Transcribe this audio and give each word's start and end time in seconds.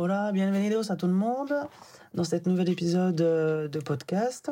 Hola, 0.00 0.30
bienvenidos 0.30 0.92
à 0.92 0.94
tout 0.94 1.08
le 1.08 1.12
monde 1.12 1.52
dans 2.14 2.22
cet 2.22 2.46
nouvel 2.46 2.68
épisode 2.68 3.20
euh, 3.20 3.66
de 3.66 3.80
podcast. 3.80 4.48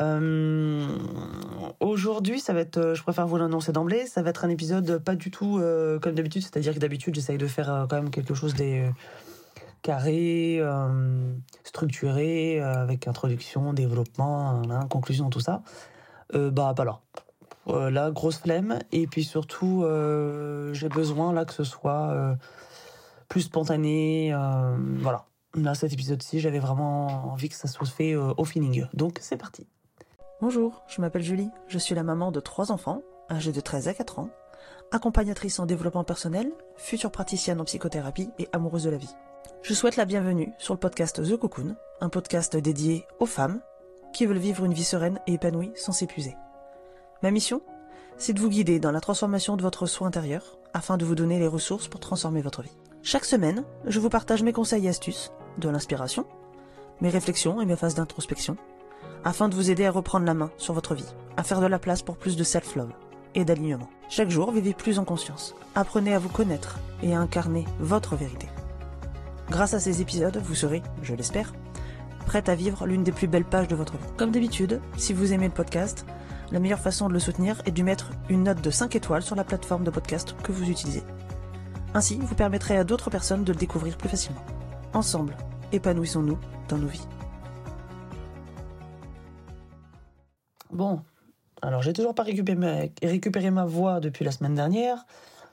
Euh, 0.00 0.86
Aujourd'hui, 1.80 2.38
ça 2.38 2.52
va 2.52 2.60
être, 2.60 2.76
euh, 2.76 2.94
je 2.94 3.02
préfère 3.02 3.26
vous 3.26 3.38
l'annoncer 3.38 3.72
d'emblée, 3.72 4.06
ça 4.06 4.22
va 4.22 4.30
être 4.30 4.44
un 4.44 4.50
épisode 4.50 4.98
pas 4.98 5.16
du 5.16 5.32
tout 5.32 5.60
comme 6.00 6.14
d'habitude, 6.14 6.42
c'est-à-dire 6.42 6.74
que 6.74 6.78
d'habitude 6.78 7.12
j'essaye 7.16 7.38
de 7.38 7.48
faire 7.48 7.88
quand 7.90 7.96
même 7.96 8.10
quelque 8.10 8.34
chose 8.34 8.54
des 8.54 8.88
carré, 9.82 10.62
structuré, 11.64 12.60
avec 12.60 13.08
introduction, 13.08 13.72
développement, 13.72 14.62
hein, 14.70 14.86
conclusion, 14.86 15.28
tout 15.28 15.40
ça. 15.40 15.64
Bah 16.32 16.72
pas 16.76 16.84
là. 16.84 17.00
Là, 17.66 18.12
grosse 18.12 18.38
flemme, 18.38 18.78
et 18.92 19.08
puis 19.08 19.24
surtout, 19.24 19.84
j'ai 20.72 20.88
besoin 20.88 21.32
là 21.32 21.44
que 21.44 21.52
ce 21.52 21.64
soit 21.64 22.36
plus 23.32 23.40
spontané, 23.40 24.30
euh, 24.34 24.76
voilà. 24.98 25.24
Là, 25.54 25.74
cet 25.74 25.90
épisode-ci, 25.90 26.38
j'avais 26.38 26.58
vraiment 26.58 27.06
envie 27.32 27.48
que 27.48 27.54
ça 27.54 27.66
soit 27.66 27.86
fait 27.86 28.12
euh, 28.12 28.34
au 28.36 28.44
feeling. 28.44 28.84
Donc, 28.92 29.20
c'est 29.22 29.38
parti. 29.38 29.66
Bonjour, 30.42 30.84
je 30.86 31.00
m'appelle 31.00 31.22
Julie, 31.22 31.48
je 31.66 31.78
suis 31.78 31.94
la 31.94 32.02
maman 32.02 32.30
de 32.30 32.40
trois 32.40 32.70
enfants, 32.72 33.00
âgés 33.30 33.52
de 33.52 33.60
13 33.62 33.88
à 33.88 33.94
4 33.94 34.18
ans, 34.18 34.28
accompagnatrice 34.90 35.58
en 35.60 35.64
développement 35.64 36.04
personnel, 36.04 36.52
future 36.76 37.10
praticienne 37.10 37.58
en 37.58 37.64
psychothérapie 37.64 38.28
et 38.38 38.50
amoureuse 38.52 38.84
de 38.84 38.90
la 38.90 38.98
vie. 38.98 39.14
Je 39.62 39.72
souhaite 39.72 39.96
la 39.96 40.04
bienvenue 40.04 40.52
sur 40.58 40.74
le 40.74 40.80
podcast 40.80 41.22
The 41.26 41.36
Cocoon, 41.38 41.74
un 42.02 42.10
podcast 42.10 42.54
dédié 42.54 43.06
aux 43.18 43.24
femmes 43.24 43.62
qui 44.12 44.26
veulent 44.26 44.36
vivre 44.36 44.66
une 44.66 44.74
vie 44.74 44.84
sereine 44.84 45.20
et 45.26 45.32
épanouie 45.32 45.72
sans 45.74 45.92
s'épuiser. 45.92 46.36
Ma 47.22 47.30
mission 47.30 47.62
C'est 48.18 48.34
de 48.34 48.40
vous 48.40 48.50
guider 48.50 48.78
dans 48.78 48.92
la 48.92 49.00
transformation 49.00 49.56
de 49.56 49.62
votre 49.62 49.86
soi 49.86 50.06
intérieur 50.06 50.58
afin 50.74 50.98
de 50.98 51.06
vous 51.06 51.14
donner 51.14 51.38
les 51.38 51.48
ressources 51.48 51.88
pour 51.88 52.00
transformer 52.00 52.42
votre 52.42 52.60
vie. 52.60 52.76
Chaque 53.04 53.24
semaine, 53.24 53.64
je 53.84 53.98
vous 53.98 54.08
partage 54.08 54.44
mes 54.44 54.52
conseils 54.52 54.86
et 54.86 54.88
astuces, 54.88 55.32
de 55.58 55.68
l'inspiration, 55.68 56.24
mes 57.00 57.08
réflexions 57.08 57.60
et 57.60 57.66
mes 57.66 57.74
phases 57.74 57.96
d'introspection, 57.96 58.56
afin 59.24 59.48
de 59.48 59.56
vous 59.56 59.72
aider 59.72 59.86
à 59.86 59.90
reprendre 59.90 60.24
la 60.24 60.34
main 60.34 60.52
sur 60.56 60.72
votre 60.72 60.94
vie, 60.94 61.12
à 61.36 61.42
faire 61.42 61.60
de 61.60 61.66
la 61.66 61.80
place 61.80 62.02
pour 62.02 62.16
plus 62.16 62.36
de 62.36 62.44
self-love 62.44 62.92
et 63.34 63.44
d'alignement. 63.44 63.88
Chaque 64.08 64.30
jour, 64.30 64.52
vivez 64.52 64.72
plus 64.72 65.00
en 65.00 65.04
conscience. 65.04 65.56
Apprenez 65.74 66.14
à 66.14 66.20
vous 66.20 66.28
connaître 66.28 66.78
et 67.02 67.12
à 67.12 67.18
incarner 67.18 67.64
votre 67.80 68.14
vérité. 68.14 68.48
Grâce 69.50 69.74
à 69.74 69.80
ces 69.80 70.00
épisodes, 70.00 70.40
vous 70.40 70.54
serez, 70.54 70.80
je 71.02 71.14
l'espère, 71.16 71.54
prête 72.26 72.48
à 72.48 72.54
vivre 72.54 72.86
l'une 72.86 73.02
des 73.02 73.10
plus 73.10 73.26
belles 73.26 73.44
pages 73.44 73.68
de 73.68 73.74
votre 73.74 73.94
vie. 73.94 74.12
Comme 74.16 74.30
d'habitude, 74.30 74.80
si 74.96 75.12
vous 75.12 75.32
aimez 75.32 75.48
le 75.48 75.54
podcast, 75.54 76.06
la 76.52 76.60
meilleure 76.60 76.78
façon 76.78 77.08
de 77.08 77.14
le 77.14 77.18
soutenir 77.18 77.60
est 77.66 77.72
de 77.72 77.82
mettre 77.82 78.12
une 78.28 78.44
note 78.44 78.60
de 78.60 78.70
5 78.70 78.94
étoiles 78.94 79.22
sur 79.22 79.34
la 79.34 79.42
plateforme 79.42 79.82
de 79.82 79.90
podcast 79.90 80.36
que 80.44 80.52
vous 80.52 80.70
utilisez. 80.70 81.02
Ainsi, 81.94 82.16
vous 82.16 82.34
permettrez 82.34 82.78
à 82.78 82.84
d'autres 82.84 83.10
personnes 83.10 83.44
de 83.44 83.52
le 83.52 83.58
découvrir 83.58 83.98
plus 83.98 84.08
facilement. 84.08 84.42
Ensemble, 84.94 85.36
épanouissons-nous 85.72 86.38
dans 86.68 86.78
nos 86.78 86.86
vies. 86.86 87.06
Bon, 90.70 91.02
alors 91.60 91.82
j'ai 91.82 91.92
toujours 91.92 92.14
pas 92.14 92.22
récupéré 92.22 93.50
ma, 93.50 93.64
voix 93.66 94.00
depuis 94.00 94.24
la 94.24 94.32
semaine 94.32 94.54
dernière, 94.54 95.04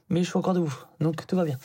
mais 0.09 0.23
je 0.23 0.29
suis 0.29 0.37
encore 0.37 0.53
debout, 0.53 0.73
donc 1.01 1.27
tout 1.27 1.35
va 1.35 1.43
bien. 1.43 1.57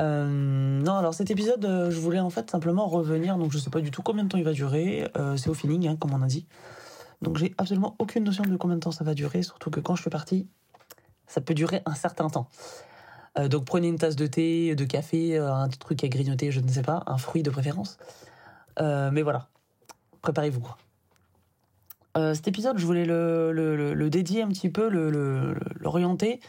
Euh, 0.00 0.26
non, 0.26 0.94
alors 0.94 1.14
cet 1.14 1.30
épisode, 1.30 1.64
euh, 1.64 1.90
je 1.90 1.98
voulais 1.98 2.20
en 2.20 2.28
fait 2.28 2.50
simplement 2.50 2.86
revenir, 2.86 3.38
donc 3.38 3.52
je 3.52 3.58
sais 3.58 3.70
pas 3.70 3.80
du 3.80 3.90
tout 3.90 4.02
combien 4.02 4.24
de 4.24 4.28
temps 4.28 4.38
il 4.38 4.44
va 4.44 4.52
durer, 4.52 5.10
euh, 5.16 5.38
c'est 5.38 5.48
au 5.48 5.54
feeling, 5.54 5.88
hein, 5.88 5.96
comme 5.96 6.12
on 6.12 6.20
a 6.20 6.26
dit. 6.26 6.46
Donc 7.22 7.38
j'ai 7.38 7.54
absolument 7.56 7.96
aucune 7.98 8.24
notion 8.24 8.44
de 8.44 8.56
combien 8.56 8.76
de 8.76 8.80
temps 8.80 8.92
ça 8.92 9.04
va 9.04 9.14
durer, 9.14 9.42
surtout 9.42 9.70
que 9.70 9.80
quand 9.80 9.96
je 9.96 10.02
fais 10.02 10.10
partie, 10.10 10.46
ça 11.26 11.40
peut 11.40 11.54
durer 11.54 11.82
un 11.86 11.94
certain 11.94 12.28
temps. 12.28 12.48
Euh, 13.38 13.48
donc 13.48 13.64
prenez 13.64 13.88
une 13.88 13.98
tasse 13.98 14.16
de 14.16 14.26
thé, 14.26 14.74
de 14.74 14.84
café, 14.84 15.38
euh, 15.38 15.52
un 15.52 15.68
truc 15.68 16.02
à 16.04 16.08
grignoter, 16.08 16.50
je 16.50 16.60
ne 16.60 16.68
sais 16.68 16.82
pas, 16.82 17.02
un 17.06 17.18
fruit 17.18 17.42
de 17.42 17.50
préférence. 17.50 17.98
Euh, 18.80 19.10
mais 19.12 19.22
voilà, 19.22 19.48
préparez-vous 20.22 20.66
cet 22.34 22.48
épisode, 22.48 22.76
je 22.76 22.84
voulais 22.84 23.06
le, 23.06 24.08
dédier 24.10 24.42
un 24.42 24.48
petit 24.48 24.68
peu, 24.68 24.88
l'orienter 25.78 26.40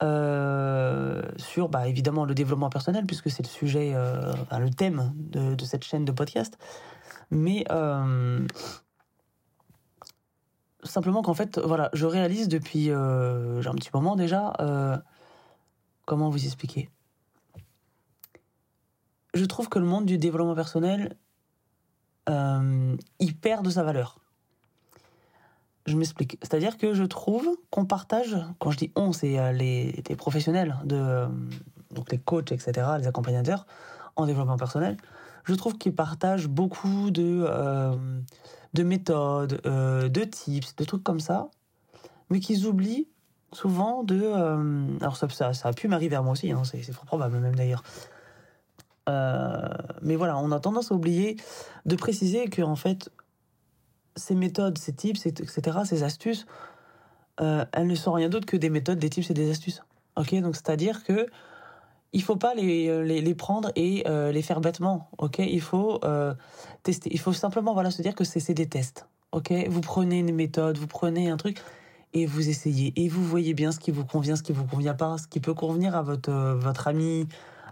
sur 0.00 1.68
bah, 1.68 1.88
évidemment 1.88 2.24
le 2.24 2.34
développement 2.34 2.70
personnel, 2.70 3.04
puisque 3.04 3.28
c'est 3.28 3.42
le 3.42 3.48
sujet, 3.48 3.94
le 3.94 4.70
thème 4.70 5.12
de, 5.16 5.64
cette 5.64 5.84
chaîne 5.84 6.04
de 6.04 6.12
podcast. 6.12 6.56
Mais 7.30 7.66
simplement 10.84 11.22
qu'en 11.22 11.34
fait, 11.34 11.58
voilà, 11.58 11.90
je 11.92 12.06
réalise 12.06 12.48
depuis 12.48 12.90
euh, 12.90 13.62
un 13.64 13.74
petit 13.74 13.90
moment 13.92 14.16
déjà, 14.16 14.52
comment 16.06 16.30
vous 16.30 16.44
expliquer? 16.44 16.90
Je 19.34 19.44
trouve 19.44 19.68
que 19.68 19.78
le 19.78 19.86
monde 19.86 20.04
du 20.04 20.18
développement 20.18 20.54
personnel, 20.54 21.16
euh, 22.28 22.96
il 23.18 23.36
perd 23.36 23.64
de 23.64 23.70
sa 23.70 23.82
valeur. 23.82 24.22
Je 25.86 25.96
m'explique. 25.96 26.38
C'est-à-dire 26.42 26.76
que 26.76 26.94
je 26.94 27.02
trouve 27.02 27.56
qu'on 27.70 27.86
partage, 27.86 28.36
quand 28.60 28.70
je 28.70 28.78
dis 28.78 28.92
on, 28.94 29.12
c'est 29.12 29.38
euh, 29.38 29.52
les, 29.52 30.02
professionnels, 30.16 30.76
de, 30.84 30.96
euh, 30.96 31.26
donc 31.90 32.12
les 32.12 32.18
coachs, 32.18 32.52
etc., 32.52 32.86
les 32.98 33.06
accompagnateurs 33.08 33.66
en 34.14 34.26
développement 34.26 34.56
personnel, 34.56 34.96
je 35.44 35.54
trouve 35.54 35.76
qu'ils 35.78 35.94
partagent 35.94 36.46
beaucoup 36.46 37.10
de, 37.10 37.44
euh, 37.48 37.96
de 38.74 38.82
méthodes, 38.84 39.60
de 39.64 40.24
tips, 40.24 40.76
de 40.76 40.84
trucs 40.84 41.02
comme 41.02 41.18
ça, 41.18 41.48
mais 42.30 42.38
qu'ils 42.38 42.66
oublient 42.66 43.08
souvent 43.52 44.02
de... 44.02 44.20
euh, 44.22 44.86
alors 45.00 45.16
ça, 45.16 45.28
ça, 45.52 45.68
a 45.68 45.72
pu 45.72 45.88
m'arriver 45.88 46.16
à 46.16 46.22
moi 46.22 46.32
aussi, 46.32 46.50
hein, 46.50 46.62
c'est 46.64 46.82
fort 46.92 47.04
probable 47.04 47.38
même 47.38 47.54
d'ailleurs. 47.54 47.82
Euh, 49.08 49.68
mais 50.00 50.16
voilà, 50.16 50.38
on 50.38 50.50
a 50.52 50.60
tendance 50.60 50.92
à 50.92 50.94
oublier 50.94 51.36
de 51.86 51.96
préciser 51.96 52.48
que 52.48 52.62
en 52.62 52.76
fait, 52.76 53.10
ces 54.16 54.34
méthodes, 54.34 54.78
ces 54.78 54.92
tips, 54.92 55.26
etc., 55.26 55.78
ces 55.84 56.02
astuces, 56.02 56.46
euh, 57.40 57.64
elles 57.72 57.86
ne 57.86 57.94
sont 57.94 58.12
rien 58.12 58.28
d'autre 58.28 58.46
que 58.46 58.56
des 58.56 58.70
méthodes, 58.70 58.98
des 58.98 59.10
tips 59.10 59.30
et 59.30 59.34
des 59.34 59.50
astuces. 59.50 59.82
Ok, 60.16 60.34
donc 60.40 60.54
c'est-à-dire 60.54 61.04
que 61.04 61.26
il 62.12 62.22
faut 62.22 62.36
pas 62.36 62.54
les, 62.54 63.22
les, 63.22 63.34
prendre 63.34 63.72
et 63.74 64.04
les 64.06 64.42
faire 64.42 64.60
bêtement. 64.60 65.08
Ok, 65.16 65.38
il 65.38 65.62
faut 65.62 65.98
tester. 66.82 67.08
Il 67.10 67.18
faut 67.18 67.32
simplement 67.32 67.72
voilà 67.72 67.90
se 67.90 68.02
dire 68.02 68.14
que 68.14 68.22
c'est 68.22 68.52
des 68.52 68.68
tests. 68.68 69.08
Ok, 69.32 69.50
vous 69.70 69.80
prenez 69.80 70.18
une 70.18 70.34
méthode, 70.34 70.76
vous 70.76 70.86
prenez 70.86 71.30
un 71.30 71.38
truc 71.38 71.62
et 72.14 72.26
vous 72.26 72.48
essayez 72.48 72.92
et 73.02 73.08
vous 73.08 73.24
voyez 73.24 73.54
bien 73.54 73.72
ce 73.72 73.78
qui 73.80 73.90
vous 73.90 74.04
convient, 74.04 74.36
ce 74.36 74.42
qui 74.42 74.52
vous 74.52 74.66
convient 74.66 74.94
pas, 74.94 75.18
ce 75.18 75.26
qui 75.26 75.40
peut 75.40 75.54
convenir 75.54 75.94
à 75.96 76.02
votre 76.02 76.30
euh, 76.30 76.54
votre 76.54 76.88
ami, 76.88 77.26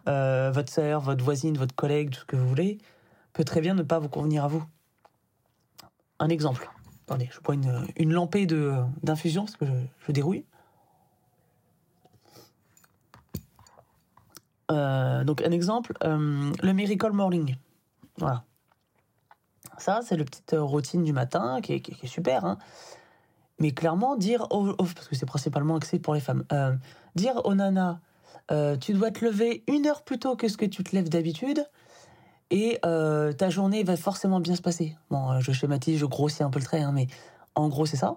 euh, 0.08 0.50
votre 0.52 0.72
sœur, 0.72 1.00
votre 1.00 1.22
voisine, 1.24 1.56
votre 1.58 1.74
collègue, 1.74 2.10
tout 2.10 2.20
ce 2.20 2.24
que 2.24 2.36
vous 2.36 2.48
voulez, 2.48 2.78
peut 3.32 3.44
très 3.44 3.60
bien 3.60 3.74
ne 3.74 3.82
pas 3.82 3.98
vous 3.98 4.08
convenir 4.08 4.44
à 4.44 4.48
vous. 4.48 4.64
Un 6.18 6.28
exemple. 6.28 6.70
Attendez, 7.06 7.28
je 7.32 7.40
bois 7.40 7.54
une, 7.54 7.86
une 7.96 8.12
lampée 8.12 8.46
de, 8.46 8.72
d'infusion 9.02 9.44
parce 9.44 9.56
que 9.56 9.66
je, 9.66 9.72
je 10.06 10.12
dérouille. 10.12 10.44
Euh, 14.70 15.24
donc 15.24 15.42
un 15.42 15.50
exemple, 15.50 15.94
euh, 16.04 16.52
le 16.62 16.72
Miracle 16.72 17.10
Morning. 17.12 17.56
Voilà. 18.18 18.44
Ça, 19.78 20.00
c'est 20.04 20.16
le 20.16 20.24
petite 20.24 20.52
euh, 20.52 20.62
routine 20.62 21.02
du 21.02 21.12
matin 21.12 21.60
qui 21.60 21.72
est- 21.74 21.80
qui 21.80 21.92
est 22.04 22.08
super. 22.08 22.44
hein. 22.44 22.58
Mais 23.60 23.72
clairement, 23.72 24.16
dire, 24.16 24.46
aux- 24.50 24.70
aux- 24.70 24.74
parce 24.76 25.06
que 25.06 25.14
c'est 25.14 25.26
principalement 25.26 25.76
axé 25.76 25.98
pour 25.98 26.14
les 26.14 26.20
femmes, 26.20 26.44
euh, 26.52 26.72
dire 27.14 27.40
aux 27.44 27.54
nanas, 27.54 27.98
euh, 28.50 28.76
tu 28.76 28.94
dois 28.94 29.10
te 29.10 29.24
lever 29.24 29.62
une 29.68 29.86
heure 29.86 30.02
plus 30.02 30.18
tôt 30.18 30.34
que 30.34 30.48
ce 30.48 30.56
que 30.56 30.64
tu 30.64 30.82
te 30.82 30.96
lèves 30.96 31.08
d'habitude 31.08 31.64
et 32.50 32.78
euh, 32.84 33.32
ta 33.32 33.50
journée 33.50 33.84
va 33.84 33.96
forcément 33.96 34.40
bien 34.40 34.56
se 34.56 34.62
passer. 34.62 34.96
Bon, 35.10 35.38
je 35.40 35.52
schématise, 35.52 35.98
je 35.98 36.06
grossis 36.06 36.42
un 36.42 36.50
peu 36.50 36.58
le 36.58 36.64
trait, 36.64 36.80
hein, 36.80 36.92
mais 36.92 37.06
en 37.54 37.68
gros, 37.68 37.86
c'est 37.86 37.96
ça. 37.98 38.16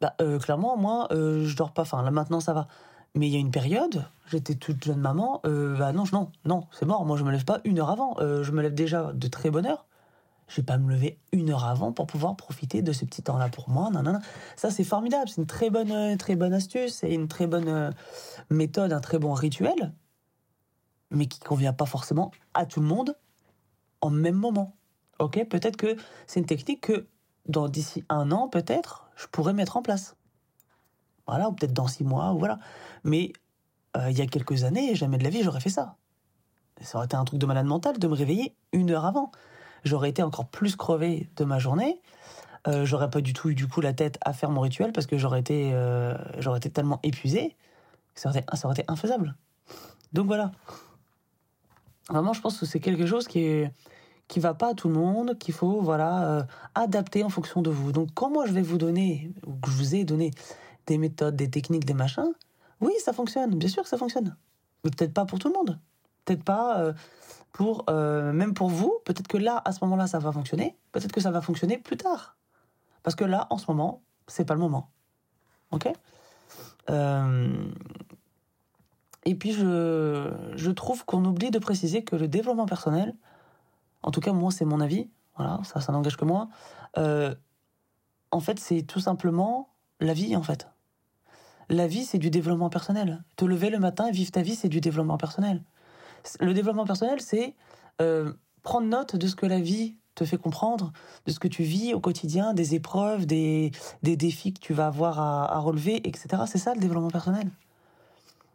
Bah, 0.00 0.14
clairement, 0.42 0.76
moi, 0.76 1.08
je 1.10 1.56
dors 1.56 1.72
pas. 1.72 1.82
Enfin, 1.82 2.02
là 2.02 2.10
maintenant, 2.10 2.40
ça 2.40 2.52
va. 2.52 2.68
Mais 3.14 3.28
il 3.28 3.32
y 3.32 3.36
a 3.36 3.40
une 3.40 3.50
période, 3.50 4.04
j'étais 4.26 4.54
toute 4.54 4.84
jeune 4.84 5.00
maman. 5.00 5.40
Bah 5.44 5.92
non, 5.92 6.04
non, 6.12 6.30
non, 6.44 6.66
c'est 6.70 6.84
mort. 6.84 7.06
Moi, 7.06 7.16
je 7.16 7.24
me 7.24 7.30
lève 7.32 7.46
pas 7.46 7.60
une 7.64 7.78
heure 7.78 7.88
avant. 7.88 8.14
Je 8.20 8.50
me 8.52 8.60
lève 8.60 8.74
déjà 8.74 9.12
de 9.14 9.26
très 9.28 9.50
bonne 9.50 9.64
heure. 9.64 9.86
Je 10.48 10.56
vais 10.56 10.64
pas 10.64 10.78
me 10.78 10.90
lever 10.90 11.18
une 11.32 11.50
heure 11.50 11.64
avant 11.64 11.92
pour 11.92 12.06
pouvoir 12.06 12.36
profiter 12.36 12.82
de 12.82 12.92
ce 12.92 13.04
petit 13.04 13.22
temps-là 13.22 13.48
pour 13.48 13.68
moi. 13.68 13.90
Non. 13.90 14.20
Ça, 14.54 14.70
c'est 14.70 14.84
formidable. 14.84 15.28
C'est 15.28 15.40
une 15.40 15.46
très 15.46 15.70
bonne, 15.70 15.90
euh, 15.90 16.16
très 16.16 16.36
bonne 16.36 16.52
astuce. 16.52 16.94
C'est 16.94 17.12
une 17.12 17.28
très 17.28 17.46
bonne 17.46 17.68
euh, 17.68 17.90
méthode, 18.50 18.92
un 18.92 19.00
très 19.00 19.18
bon 19.18 19.32
rituel, 19.32 19.92
mais 21.10 21.26
qui 21.26 21.40
convient 21.40 21.72
pas 21.72 21.86
forcément 21.86 22.30
à 22.54 22.64
tout 22.64 22.80
le 22.80 22.86
monde 22.86 23.16
en 24.00 24.10
même 24.10 24.36
moment. 24.36 24.76
Ok, 25.18 25.42
peut-être 25.48 25.76
que 25.76 25.96
c'est 26.26 26.40
une 26.40 26.46
technique 26.46 26.82
que 26.82 27.06
dans 27.48 27.68
d'ici 27.68 28.04
un 28.08 28.30
an, 28.30 28.48
peut-être, 28.48 29.08
je 29.16 29.26
pourrais 29.26 29.52
mettre 29.52 29.76
en 29.76 29.82
place. 29.82 30.16
Voilà, 31.26 31.48
ou 31.48 31.52
peut-être 31.52 31.72
dans 31.72 31.88
six 31.88 32.04
mois, 32.04 32.32
voilà. 32.32 32.58
Mais 33.02 33.32
euh, 33.96 34.10
il 34.10 34.18
y 34.18 34.20
a 34.20 34.26
quelques 34.26 34.64
années, 34.64 34.94
jamais 34.94 35.18
de 35.18 35.24
la 35.24 35.30
vie, 35.30 35.42
j'aurais 35.42 35.60
fait 35.60 35.70
ça. 35.70 35.96
Ça 36.82 36.98
aurait 36.98 37.06
été 37.06 37.16
un 37.16 37.24
truc 37.24 37.40
de 37.40 37.46
malade 37.46 37.66
mental 37.66 37.98
de 37.98 38.06
me 38.06 38.14
réveiller 38.14 38.54
une 38.72 38.90
heure 38.90 39.06
avant. 39.06 39.32
J'aurais 39.84 40.10
été 40.10 40.22
encore 40.22 40.46
plus 40.46 40.76
crevé 40.76 41.28
de 41.36 41.44
ma 41.44 41.58
journée. 41.58 42.00
Euh, 42.68 42.84
j'aurais 42.84 43.10
pas 43.10 43.20
du 43.20 43.32
tout 43.32 43.50
eu 43.50 43.54
du 43.54 43.68
coup 43.68 43.80
la 43.80 43.92
tête 43.92 44.18
à 44.22 44.32
faire 44.32 44.50
mon 44.50 44.60
rituel 44.60 44.92
parce 44.92 45.06
que 45.06 45.16
j'aurais 45.16 45.40
été, 45.40 45.70
euh, 45.72 46.16
été 46.56 46.70
tellement 46.70 46.98
épuisé 47.02 47.54
que 48.14 48.20
ça 48.20 48.28
aurait, 48.28 48.40
été, 48.40 48.56
ça 48.56 48.66
aurait 48.66 48.80
été 48.80 48.84
infaisable. 48.88 49.36
Donc 50.12 50.26
voilà. 50.26 50.50
Vraiment, 52.08 52.32
je 52.32 52.40
pense 52.40 52.58
que 52.58 52.66
c'est 52.66 52.80
quelque 52.80 53.06
chose 53.06 53.26
qui 53.28 53.40
est 53.40 53.70
qui 54.28 54.40
va 54.40 54.54
pas 54.54 54.70
à 54.70 54.74
tout 54.74 54.88
le 54.88 54.94
monde, 54.94 55.38
qu'il 55.38 55.54
faut 55.54 55.80
voilà 55.80 56.28
euh, 56.28 56.42
adapter 56.74 57.22
en 57.22 57.28
fonction 57.28 57.62
de 57.62 57.70
vous. 57.70 57.92
Donc 57.92 58.08
quand 58.14 58.28
moi 58.28 58.44
je 58.44 58.52
vais 58.52 58.62
vous 58.62 58.78
donner, 58.78 59.30
ou 59.46 59.52
que 59.54 59.70
je 59.70 59.76
vous 59.76 59.94
ai 59.94 60.02
donné 60.02 60.32
des 60.86 60.98
méthodes, 60.98 61.36
des 61.36 61.48
techniques, 61.48 61.84
des 61.84 61.94
machins, 61.94 62.32
oui, 62.80 62.92
ça 63.04 63.12
fonctionne, 63.12 63.54
bien 63.54 63.68
sûr 63.68 63.84
que 63.84 63.88
ça 63.88 63.96
fonctionne. 63.96 64.34
Mais 64.82 64.90
peut-être 64.90 65.14
pas 65.14 65.26
pour 65.26 65.38
tout 65.38 65.46
le 65.46 65.54
monde. 65.54 65.78
Peut-être 66.24 66.42
pas 66.42 66.92
pour 67.56 67.84
euh, 67.88 68.34
même 68.34 68.52
pour 68.52 68.68
vous. 68.68 68.98
Peut-être 69.06 69.28
que 69.28 69.38
là, 69.38 69.62
à 69.64 69.72
ce 69.72 69.82
moment-là, 69.84 70.06
ça 70.06 70.18
va 70.18 70.30
fonctionner. 70.30 70.76
Peut-être 70.92 71.12
que 71.12 71.22
ça 71.22 71.30
va 71.30 71.40
fonctionner 71.40 71.78
plus 71.78 71.96
tard. 71.96 72.36
Parce 73.02 73.16
que 73.16 73.24
là, 73.24 73.46
en 73.48 73.56
ce 73.56 73.64
moment, 73.70 74.02
c'est 74.26 74.44
pas 74.44 74.52
le 74.52 74.60
moment. 74.60 74.90
Ok? 75.70 75.88
Et 79.24 79.34
puis 79.34 79.52
je, 79.52 80.30
je 80.54 80.70
trouve 80.70 81.04
qu'on 81.06 81.24
oublie 81.24 81.50
de 81.50 81.58
préciser 81.58 82.04
que 82.04 82.14
le 82.14 82.28
développement 82.28 82.66
personnel, 82.66 83.16
en 84.02 84.10
tout 84.10 84.20
cas, 84.20 84.32
moi, 84.32 84.52
c'est 84.52 84.66
mon 84.66 84.80
avis. 84.80 85.08
Voilà, 85.36 85.60
ça, 85.64 85.80
ça 85.80 85.92
n'engage 85.92 86.16
que 86.16 86.24
moi. 86.24 86.48
Euh, 86.98 87.34
en 88.30 88.40
fait, 88.40 88.60
c'est 88.60 88.82
tout 88.82 89.00
simplement 89.00 89.70
la 89.98 90.12
vie, 90.12 90.36
en 90.36 90.42
fait. 90.42 90.68
La 91.68 91.86
vie, 91.86 92.04
c'est 92.04 92.18
du 92.18 92.30
développement 92.30 92.70
personnel. 92.70 93.24
Te 93.34 93.44
lever 93.44 93.70
le 93.70 93.80
matin 93.80 94.06
et 94.06 94.12
vivre 94.12 94.30
ta 94.30 94.42
vie, 94.42 94.54
c'est 94.54 94.68
du 94.68 94.80
développement 94.80 95.16
personnel. 95.16 95.64
Le 96.40 96.54
développement 96.54 96.84
personnel, 96.84 97.20
c'est 97.20 97.54
euh, 98.00 98.32
prendre 98.62 98.86
note 98.86 99.16
de 99.16 99.26
ce 99.26 99.36
que 99.36 99.46
la 99.46 99.60
vie 99.60 99.96
te 100.14 100.24
fait 100.24 100.38
comprendre, 100.38 100.92
de 101.26 101.30
ce 101.30 101.38
que 101.38 101.48
tu 101.48 101.62
vis 101.62 101.94
au 101.94 102.00
quotidien, 102.00 102.54
des 102.54 102.74
épreuves, 102.74 103.26
des, 103.26 103.70
défis 104.02 104.52
que 104.54 104.60
tu 104.60 104.72
vas 104.72 104.86
avoir 104.86 105.20
à, 105.20 105.58
relever, 105.58 105.96
etc. 106.08 106.42
C'est 106.46 106.58
ça 106.58 106.74
le 106.74 106.80
développement 106.80 107.10
personnel. 107.10 107.48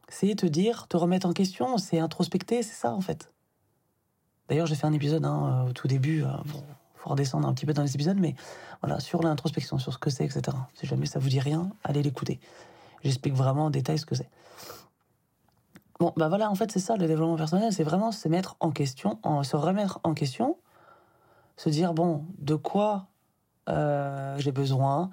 C'est 0.10 0.36
te 0.36 0.46
dire, 0.46 0.88
te 0.88 0.98
remettre 0.98 1.28
en 1.28 1.34
question, 1.34 1.78
c'est 1.78 2.00
introspecter, 2.00 2.64
c'est 2.64 2.74
ça 2.74 2.92
en 2.92 3.02
fait. 3.02 3.32
D'ailleurs, 4.50 4.68
j'ai 4.68 4.76
fait 4.76 4.88
un 4.88 4.94
épisode 4.94 5.24
hein, 5.24 5.66
au 5.70 5.72
tout 5.72 5.88
début. 5.88 6.24
Euh, 6.24 6.28
bon, 6.46 6.64
faut 6.96 7.10
redescendre 7.10 7.48
un 7.48 7.54
petit 7.54 7.66
peu 7.66 7.74
dans 7.74 7.84
les 7.84 7.96
épisodes, 7.96 8.18
mais 8.20 8.36
voilà, 8.82 9.00
sur 9.00 9.22
l'introspection, 9.22 9.78
sur 9.78 9.94
ce 9.94 9.98
que 9.98 10.10
c'est, 10.10 10.26
etc. 10.26 10.58
Si 10.74 10.86
jamais 10.86 11.06
ça 11.06 11.20
vous 11.20 11.30
dit 11.30 11.40
rien, 11.40 11.70
allez 11.84 12.04
l'écouter. 12.04 12.40
J'explique 13.04 13.34
vraiment 13.34 13.66
en 13.66 13.70
détail 13.70 13.98
ce 13.98 14.06
que 14.06 14.16
c'est. 14.16 14.30
Bon, 16.02 16.14
bah 16.18 16.30
voilà, 16.30 16.50
en 16.50 16.56
fait, 16.56 16.72
c'est 16.72 16.80
ça 16.80 16.98
le 16.98 17.06
développement 17.06 17.36
personnel, 17.36 17.72
c'est 17.72 17.84
vraiment 17.84 18.12
se 18.12 18.28
mettre 18.28 18.56
en 18.60 18.72
question, 18.72 19.20
se 19.44 19.56
remettre 19.56 20.00
en 20.04 20.16
question, 20.16 20.58
se 21.58 21.70
dire 21.70 21.94
bon, 21.94 22.26
de 22.40 22.56
quoi 22.56 23.06
euh, 23.70 24.36
j'ai 24.40 24.52
besoin, 24.52 25.12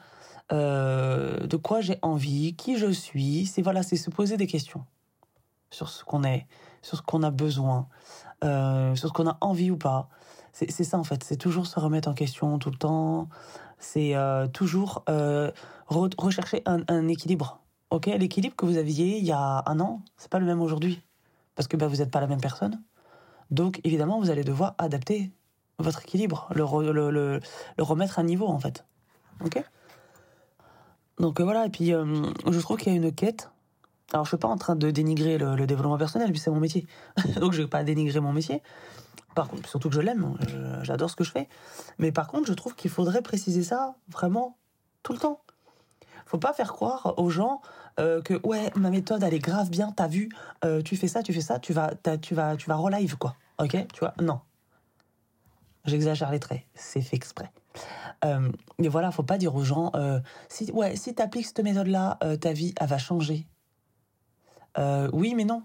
euh, 0.50 1.46
de 1.46 1.56
quoi 1.58 1.82
j'ai 1.82 1.98
envie, 2.00 2.56
qui 2.56 2.78
je 2.78 2.90
suis. 2.90 3.44
C'est 3.44 3.60
voilà, 3.60 3.82
c'est 3.82 3.96
se 3.96 4.08
poser 4.08 4.38
des 4.38 4.46
questions 4.46 4.86
sur 5.68 5.90
ce 5.90 6.04
qu'on 6.04 6.24
est, 6.24 6.46
sur 6.80 6.96
ce 6.96 7.02
qu'on 7.02 7.22
a 7.22 7.30
besoin, 7.30 7.86
euh, 8.42 8.96
sur 8.96 9.10
ce 9.10 9.12
qu'on 9.12 9.28
a 9.28 9.36
envie 9.42 9.70
ou 9.70 9.76
pas. 9.76 10.08
C'est 10.54 10.84
ça 10.84 10.98
en 10.98 11.04
fait, 11.04 11.22
c'est 11.22 11.36
toujours 11.36 11.66
se 11.66 11.78
remettre 11.78 12.08
en 12.08 12.14
question 12.14 12.58
tout 12.58 12.70
le 12.70 12.78
temps, 12.78 13.28
c'est 13.78 14.14
toujours 14.54 15.04
rechercher 15.86 16.62
un, 16.64 17.08
équilibre. 17.08 17.60
Ok, 17.90 18.06
l'équilibre 18.06 18.54
que 18.54 18.66
vous 18.66 18.76
aviez 18.76 19.18
il 19.18 19.24
y 19.24 19.32
a 19.32 19.62
un 19.66 19.80
an, 19.80 20.02
c'est 20.16 20.30
pas 20.30 20.38
le 20.38 20.46
même 20.46 20.60
aujourd'hui, 20.60 21.02
parce 21.54 21.68
que 21.68 21.76
bah, 21.76 21.86
vous 21.86 21.96
n'êtes 21.96 22.10
pas 22.10 22.20
la 22.20 22.26
même 22.26 22.40
personne. 22.40 22.82
Donc 23.50 23.80
évidemment, 23.84 24.20
vous 24.20 24.30
allez 24.30 24.44
devoir 24.44 24.74
adapter 24.78 25.32
votre 25.78 26.02
équilibre, 26.02 26.48
le, 26.54 27.40
remettre 27.78 28.18
à 28.18 28.22
niveau 28.22 28.46
en 28.46 28.58
fait. 28.58 28.84
Ok? 29.44 29.62
Donc 31.18 31.40
voilà, 31.40 31.66
et 31.66 31.70
puis 31.70 31.88
je 31.88 32.60
trouve 32.60 32.76
qu'il 32.76 32.92
y 32.92 32.94
a 32.94 32.98
une 32.98 33.12
quête 33.12 33.50
alors, 34.12 34.24
je 34.24 34.30
suis 34.30 34.38
pas 34.38 34.48
en 34.48 34.56
train 34.56 34.74
de 34.74 34.90
dénigrer 34.90 35.36
le, 35.36 35.66
développement 35.66 35.98
personnel, 35.98 36.30
puis 36.30 36.38
c'est 36.38 36.50
mon 36.50 36.60
métier. 36.60 36.86
Donc, 37.40 37.52
je 37.52 37.62
vais 37.62 37.68
pas 37.68 37.84
dénigrer 37.84 38.20
mon 38.20 38.32
métier. 38.32 38.62
Par 39.34 39.48
contre, 39.48 39.68
surtout 39.68 39.90
que 39.90 39.94
je 39.94 40.00
l'aime, 40.00 40.36
j'adore 40.82 41.10
ce 41.10 41.16
que 41.16 41.24
je 41.24 41.30
fais. 41.30 41.48
Mais 41.98 42.10
par 42.10 42.26
contre, 42.26 42.46
je 42.46 42.54
trouve 42.54 42.74
qu'il 42.74 42.90
faudrait 42.90 43.22
préciser 43.22 43.62
ça 43.62 43.94
vraiment 44.08 44.56
tout 45.02 45.12
le 45.12 45.18
temps. 45.18 45.42
Faut 46.24 46.38
pas 46.38 46.52
faire 46.52 46.72
croire 46.72 47.14
aux 47.18 47.30
gens 47.30 47.60
euh, 47.98 48.22
que 48.22 48.34
ouais, 48.46 48.70
ma 48.76 48.90
méthode 48.90 49.22
elle 49.22 49.34
est 49.34 49.38
grave 49.38 49.70
bien. 49.70 49.92
T'as 49.92 50.08
vu, 50.08 50.28
euh, 50.64 50.82
tu 50.82 50.96
fais 50.96 51.08
ça, 51.08 51.22
tu 51.22 51.32
fais 51.32 51.40
ça, 51.40 51.58
tu 51.58 51.72
vas, 51.72 51.92
tu 52.20 52.34
vas, 52.34 52.56
tu 52.56 52.68
vas 52.68 52.76
relive 52.76 53.16
quoi. 53.16 53.36
Ok, 53.58 53.76
tu 53.92 54.00
vois? 54.00 54.14
Non, 54.20 54.40
j'exagère 55.84 56.30
les 56.30 56.40
traits, 56.40 56.62
c'est 56.74 57.00
fait 57.00 57.16
exprès. 57.16 57.50
Euh, 58.24 58.50
mais 58.78 58.88
voilà, 58.88 59.10
faut 59.10 59.22
pas 59.22 59.38
dire 59.38 59.54
aux 59.54 59.64
gens 59.64 59.92
si 60.48 60.70
ouais, 60.72 60.96
si 60.96 61.14
t'appliques 61.14 61.46
cette 61.46 61.60
méthode 61.60 61.88
là, 61.88 62.18
ta 62.40 62.52
vie 62.52 62.74
elle 62.80 62.88
va 62.88 62.98
changer. 62.98 63.46
Oui, 65.12 65.34
mais 65.34 65.44
non. 65.44 65.62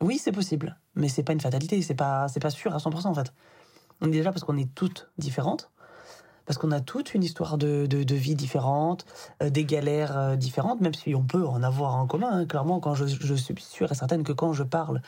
Oui, 0.00 0.16
c'est 0.16 0.32
possible, 0.32 0.78
mais 0.94 1.08
c'est 1.08 1.22
pas 1.22 1.34
une 1.34 1.40
fatalité, 1.40 1.82
c'est 1.82 1.94
pas, 1.94 2.26
c'est 2.28 2.40
pas 2.40 2.48
sûr 2.48 2.74
à 2.74 2.78
100% 2.78 3.06
en 3.06 3.14
fait. 3.14 3.34
Déjà 4.00 4.32
parce 4.32 4.44
qu'on 4.44 4.56
est 4.56 4.74
toutes 4.74 5.10
différentes, 5.18 5.70
parce 6.50 6.58
qu'on 6.58 6.72
a 6.72 6.80
toutes 6.80 7.14
une 7.14 7.22
histoire 7.22 7.58
de, 7.58 7.86
de, 7.86 8.14
vie 8.16 8.34
différente, 8.34 9.06
euh, 9.40 9.50
des 9.50 9.64
galères 9.64 10.18
euh, 10.18 10.34
différentes, 10.34 10.80
même 10.80 10.94
si 10.94 11.14
on 11.14 11.22
peut 11.22 11.46
en 11.46 11.62
avoir 11.62 11.94
en 11.94 12.08
commun. 12.08 12.28
Hein. 12.32 12.44
Clairement, 12.44 12.80
quand 12.80 12.96
je, 12.96 13.04
suis 13.36 13.54
sûre 13.60 13.92
et 13.92 13.94
certaine 13.94 14.24
que 14.24 14.32
quand 14.32 14.52
je 14.52 14.64
parle 14.64 15.00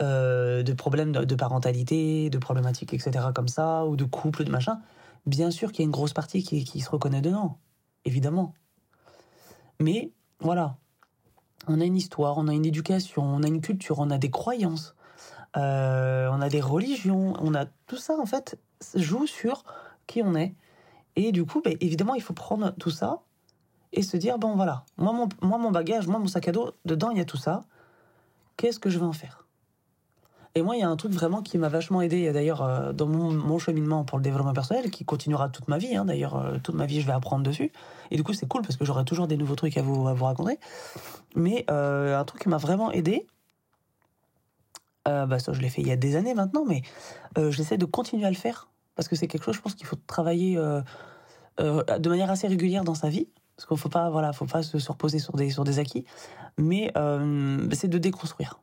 de 0.00 0.72
problèmes 0.72 1.12
de, 1.12 1.34
parentalité, 1.36 2.28
de 2.28 2.38
problématiques, 2.38 2.92
etc., 2.92 3.26
comme 3.32 3.46
ça, 3.46 3.86
ou 3.86 3.94
de 3.94 4.02
couple, 4.02 4.42
de 4.42 4.50
machin, 4.50 4.80
bien 5.26 5.52
sûr 5.52 5.70
qu'il 5.70 5.78
y 5.78 5.82
a 5.82 5.86
une 5.86 5.92
grosse 5.92 6.12
partie 6.12 6.42
qui, 6.42 6.80
se 6.80 6.90
reconnaît 6.90 7.20
dedans, 7.20 7.58
évidemment. 8.04 8.52
Mais 9.78 10.10
voilà, 10.40 10.76
on 11.68 11.80
a 11.80 11.84
une 11.84 11.96
histoire, 11.96 12.36
on 12.36 12.48
a 12.48 12.52
une 12.52 12.66
éducation, 12.66 13.22
on 13.22 13.44
a 13.44 13.46
une 13.46 13.60
culture, 13.60 14.00
on 14.00 14.10
a 14.10 14.18
des 14.18 14.30
croyances, 14.30 14.96
euh, 15.56 16.28
on 16.32 16.40
a 16.40 16.48
des 16.48 16.60
religions, 16.60 17.34
on 17.38 17.54
a 17.54 17.66
tout 17.86 17.98
ça 17.98 18.18
en 18.18 18.26
fait 18.26 18.58
joue 18.96 19.28
sur 19.28 19.62
qui 20.08 20.20
on 20.24 20.34
est. 20.34 20.56
Et 21.16 21.32
du 21.32 21.44
coup, 21.44 21.60
ben, 21.62 21.76
évidemment, 21.80 22.14
il 22.14 22.22
faut 22.22 22.34
prendre 22.34 22.72
tout 22.78 22.90
ça 22.90 23.20
et 23.92 24.02
se 24.02 24.16
dire 24.16 24.38
bon 24.38 24.54
voilà, 24.54 24.84
moi 24.96 25.12
mon, 25.12 25.28
moi 25.42 25.58
mon 25.58 25.70
bagage, 25.70 26.06
moi 26.06 26.20
mon 26.20 26.28
sac 26.28 26.46
à 26.48 26.52
dos, 26.52 26.72
dedans 26.84 27.10
il 27.10 27.18
y 27.18 27.20
a 27.20 27.24
tout 27.24 27.36
ça. 27.36 27.64
Qu'est-ce 28.56 28.78
que 28.78 28.90
je 28.90 28.98
vais 28.98 29.06
en 29.06 29.12
faire? 29.12 29.46
Et 30.54 30.62
moi, 30.62 30.76
il 30.76 30.80
y 30.80 30.82
a 30.82 30.88
un 30.88 30.96
truc 30.96 31.12
vraiment 31.12 31.42
qui 31.42 31.58
m'a 31.58 31.68
vachement 31.68 32.02
aidé 32.02 32.32
d'ailleurs 32.32 32.62
euh, 32.62 32.92
dans 32.92 33.06
mon, 33.06 33.58
cheminement 33.58 34.04
pour 34.04 34.18
le 34.18 34.24
développement 34.24 34.52
personnel, 34.52 34.90
qui 34.90 35.04
continuera 35.04 35.48
toute 35.48 35.68
ma 35.68 35.78
vie. 35.78 35.94
Hein, 35.94 36.06
d'ailleurs, 36.06 36.36
euh, 36.36 36.58
toute 36.62 36.74
ma 36.74 36.86
vie, 36.86 37.00
je 37.00 37.06
vais 37.06 37.12
apprendre 37.12 37.44
dessus. 37.44 37.70
Et 38.10 38.16
du 38.16 38.24
coup, 38.24 38.32
c'est 38.32 38.48
cool 38.48 38.62
parce 38.62 38.76
que 38.76 38.84
j'aurai 38.84 39.04
toujours 39.04 39.28
des 39.28 39.36
nouveaux 39.36 39.54
trucs 39.54 39.76
à 39.76 39.82
vous, 39.82 40.12
vous 40.12 40.24
raconter. 40.24 40.58
Mais 41.36 41.64
euh, 41.70 42.18
un 42.18 42.24
truc 42.24 42.42
qui 42.42 42.48
m'a 42.48 42.56
vraiment 42.56 42.90
aidé, 42.90 43.26
bah 45.06 45.40
ça 45.40 45.52
je 45.52 45.60
l'ai 45.60 45.70
fait 45.70 45.82
il 45.82 45.88
y 45.88 45.90
a 45.90 45.96
des 45.96 46.14
années 46.14 46.34
maintenant, 46.34 46.64
mais 46.64 46.82
j'essaie 47.48 47.78
de 47.78 47.84
continuer 47.84 48.26
à 48.26 48.30
le 48.30 48.36
faire 48.36 48.68
parce 48.94 49.08
que 49.08 49.16
c'est 49.16 49.28
quelque 49.28 49.44
chose, 49.44 49.56
je 49.56 49.60
pense 49.60 49.74
qu'il 49.74 49.86
faut 49.86 49.96
travailler 50.06 50.56
de 51.58 52.08
manière 52.08 52.30
assez 52.30 52.46
régulière 52.46 52.84
dans 52.84 52.94
sa 52.94 53.08
vie. 53.08 53.28
Parce 53.56 53.66
qu'il 53.68 53.76
faut 53.76 53.90
voilà, 54.10 54.32
faut 54.32 54.46
pas 54.46 54.62
se, 54.62 54.90
reposer 54.90 55.18
sur 55.18 55.34
des, 55.34 55.50
sur 55.50 55.64
des 55.64 55.78
acquis, 55.78 56.06
mais 56.56 56.92
c'est 57.72 57.88
de 57.88 57.98
déconstruire. 57.98 58.60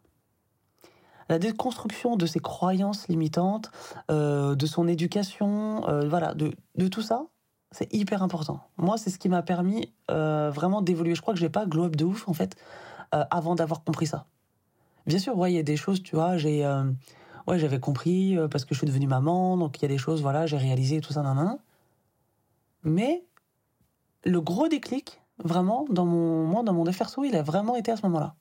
La 1.30 1.40
déconstruction 1.40 2.16
de 2.16 2.26
ses 2.26 2.40
croyances 2.40 3.08
limitantes, 3.08 3.72
de 4.10 4.66
son 4.66 4.88
éducation, 4.88 5.82
voilà, 6.08 6.34
de, 6.34 6.52
de 6.76 6.88
tout 6.88 7.02
ça, 7.02 7.28
c'est 7.72 7.94
hyper 7.94 8.24
important. 8.24 8.62
Moi, 8.78 8.98
c'est 8.98 9.10
ce 9.10 9.20
qui 9.20 9.30
m'a 9.30 9.42
permis 9.42 9.92
euh, 10.10 10.50
vraiment 10.52 10.82
d'évoluer. 10.82 11.16
Je 11.16 11.22
crois 11.22 11.34
que 11.34 11.40
j'ai 11.40 11.50
pas 11.50 11.66
glow 11.66 11.86
up 11.86 11.96
de 11.96 12.06
ouf, 12.06 12.28
en 12.28 12.34
fait, 12.34 12.56
euh, 13.14 13.24
avant 13.30 13.56
d'avoir 13.56 13.84
compris 13.84 14.08
ça. 14.08 14.26
Bien 15.06 15.20
sûr, 15.20 15.48
il 15.48 15.54
y 15.54 15.58
a 15.58 15.64
des 15.64 15.78
choses, 15.78 16.02
tu 16.02 16.16
vois, 16.16 16.38
j'ai, 16.38 16.66
euh, 16.66 16.84
ouais, 17.48 17.60
j'avais 17.60 17.80
compris 17.80 18.38
parce 18.52 18.66
que 18.66 18.74
je 18.74 18.80
suis 18.80 18.88
devenue 18.88 19.08
maman, 19.08 19.58
donc 19.58 19.78
il 19.80 19.82
y 19.84 19.86
a 19.86 19.88
des 19.88 19.98
choses, 19.98 20.22
voilà, 20.22 20.46
j'ai 20.46 20.58
réalisé 20.58 21.02
tout 21.02 21.14
ça, 21.14 21.24
nan, 21.24 21.58
Mais 22.84 23.24
le 24.24 24.42
gros 24.42 24.68
déclic, 24.68 25.22
vraiment, 25.44 25.86
dans 25.90 26.06
mon, 26.06 26.46
moi, 26.46 26.64
dans 26.64 26.74
mon 26.74 26.86
il 26.86 27.36
a 27.36 27.42
vraiment 27.42 27.76
été 27.76 27.92
à 27.92 27.98
ce 27.98 28.04
moment-là. 28.04 28.36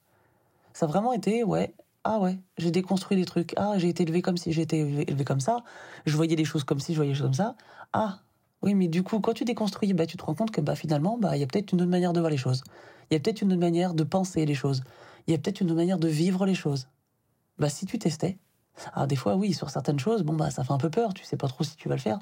Ça 0.72 0.86
a 0.86 0.88
vraiment 0.88 1.12
été, 1.12 1.44
ouais, 1.44 1.74
ah 2.04 2.20
ouais, 2.20 2.38
j'ai 2.58 2.70
déconstruit 2.70 3.16
des 3.16 3.24
trucs. 3.24 3.52
Ah, 3.56 3.78
j'ai 3.78 3.88
été 3.88 4.04
élevé 4.04 4.22
comme 4.22 4.36
si, 4.36 4.52
j'ai 4.52 4.62
été 4.62 4.78
élevé 4.78 5.24
comme 5.24 5.40
ça. 5.40 5.64
Je 6.04 6.16
voyais 6.16 6.36
des 6.36 6.44
choses 6.44 6.64
comme 6.64 6.78
si, 6.78 6.92
je 6.92 6.98
voyais 6.98 7.12
des 7.12 7.18
choses 7.18 7.26
comme 7.26 7.34
ça. 7.34 7.56
Ah, 7.92 8.20
oui, 8.62 8.74
mais 8.74 8.88
du 8.88 9.02
coup, 9.02 9.20
quand 9.20 9.32
tu 9.32 9.44
déconstruis, 9.44 9.92
bah, 9.92 10.06
tu 10.06 10.16
te 10.16 10.24
rends 10.24 10.34
compte 10.34 10.50
que 10.50 10.60
bah, 10.60 10.76
finalement, 10.76 11.18
bah, 11.18 11.36
il 11.36 11.40
y 11.40 11.42
a 11.42 11.46
peut-être 11.46 11.72
une 11.72 11.80
autre 11.82 11.90
manière 11.90 12.12
de 12.12 12.20
voir 12.20 12.30
les 12.30 12.36
choses. 12.36 12.62
Il 13.10 13.14
y 13.14 13.16
a 13.16 13.20
peut-être 13.20 13.42
une 13.42 13.52
autre 13.52 13.60
manière 13.60 13.94
de 13.94 14.04
penser 14.04 14.46
les 14.46 14.54
choses. 14.54 14.82
Il 15.26 15.32
y 15.32 15.34
a 15.34 15.38
peut-être 15.38 15.60
une 15.60 15.68
autre 15.68 15.76
manière 15.76 15.98
de 15.98 16.08
vivre 16.08 16.46
les 16.46 16.54
choses. 16.54 16.88
Bah, 17.58 17.68
si 17.68 17.86
tu 17.86 17.98
testais. 17.98 18.38
Alors, 18.94 19.06
des 19.06 19.16
fois, 19.16 19.36
oui, 19.36 19.52
sur 19.52 19.70
certaines 19.70 19.98
choses, 19.98 20.22
bon, 20.22 20.34
bah, 20.34 20.50
ça 20.50 20.64
fait 20.64 20.72
un 20.72 20.78
peu 20.78 20.90
peur. 20.90 21.14
Tu 21.14 21.24
sais 21.24 21.36
pas 21.36 21.48
trop 21.48 21.64
si 21.64 21.76
tu 21.76 21.88
vas 21.88 21.94
le 21.94 22.00
faire. 22.00 22.18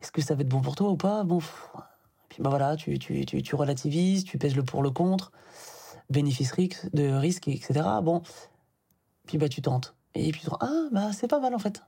Est-ce 0.00 0.12
que 0.12 0.22
ça 0.22 0.34
va 0.34 0.42
être 0.42 0.48
bon 0.48 0.60
pour 0.60 0.76
toi 0.76 0.90
ou 0.90 0.96
pas? 0.96 1.24
Bon, 1.24 1.40
puis 2.28 2.42
bah 2.42 2.50
voilà, 2.50 2.76
tu, 2.76 2.98
tu, 2.98 3.24
tu, 3.24 3.54
relativises, 3.54 4.24
tu 4.24 4.38
pèses 4.38 4.54
le 4.54 4.62
pour, 4.62 4.82
le 4.82 4.90
contre, 4.90 5.32
bénéfice, 6.10 6.52
de 6.92 7.10
risque, 7.10 7.48
etc. 7.48 7.80
Bon, 8.02 8.22
puis 9.26 9.38
bah, 9.38 9.48
tu 9.48 9.60
tentes. 9.62 9.94
Et 10.14 10.30
puis 10.30 10.40
tu 10.40 10.46
te 10.46 10.54
ah, 10.60 10.88
bah, 10.92 11.12
c'est 11.12 11.28
pas 11.28 11.40
mal 11.40 11.54
en 11.54 11.58
fait. 11.58 11.82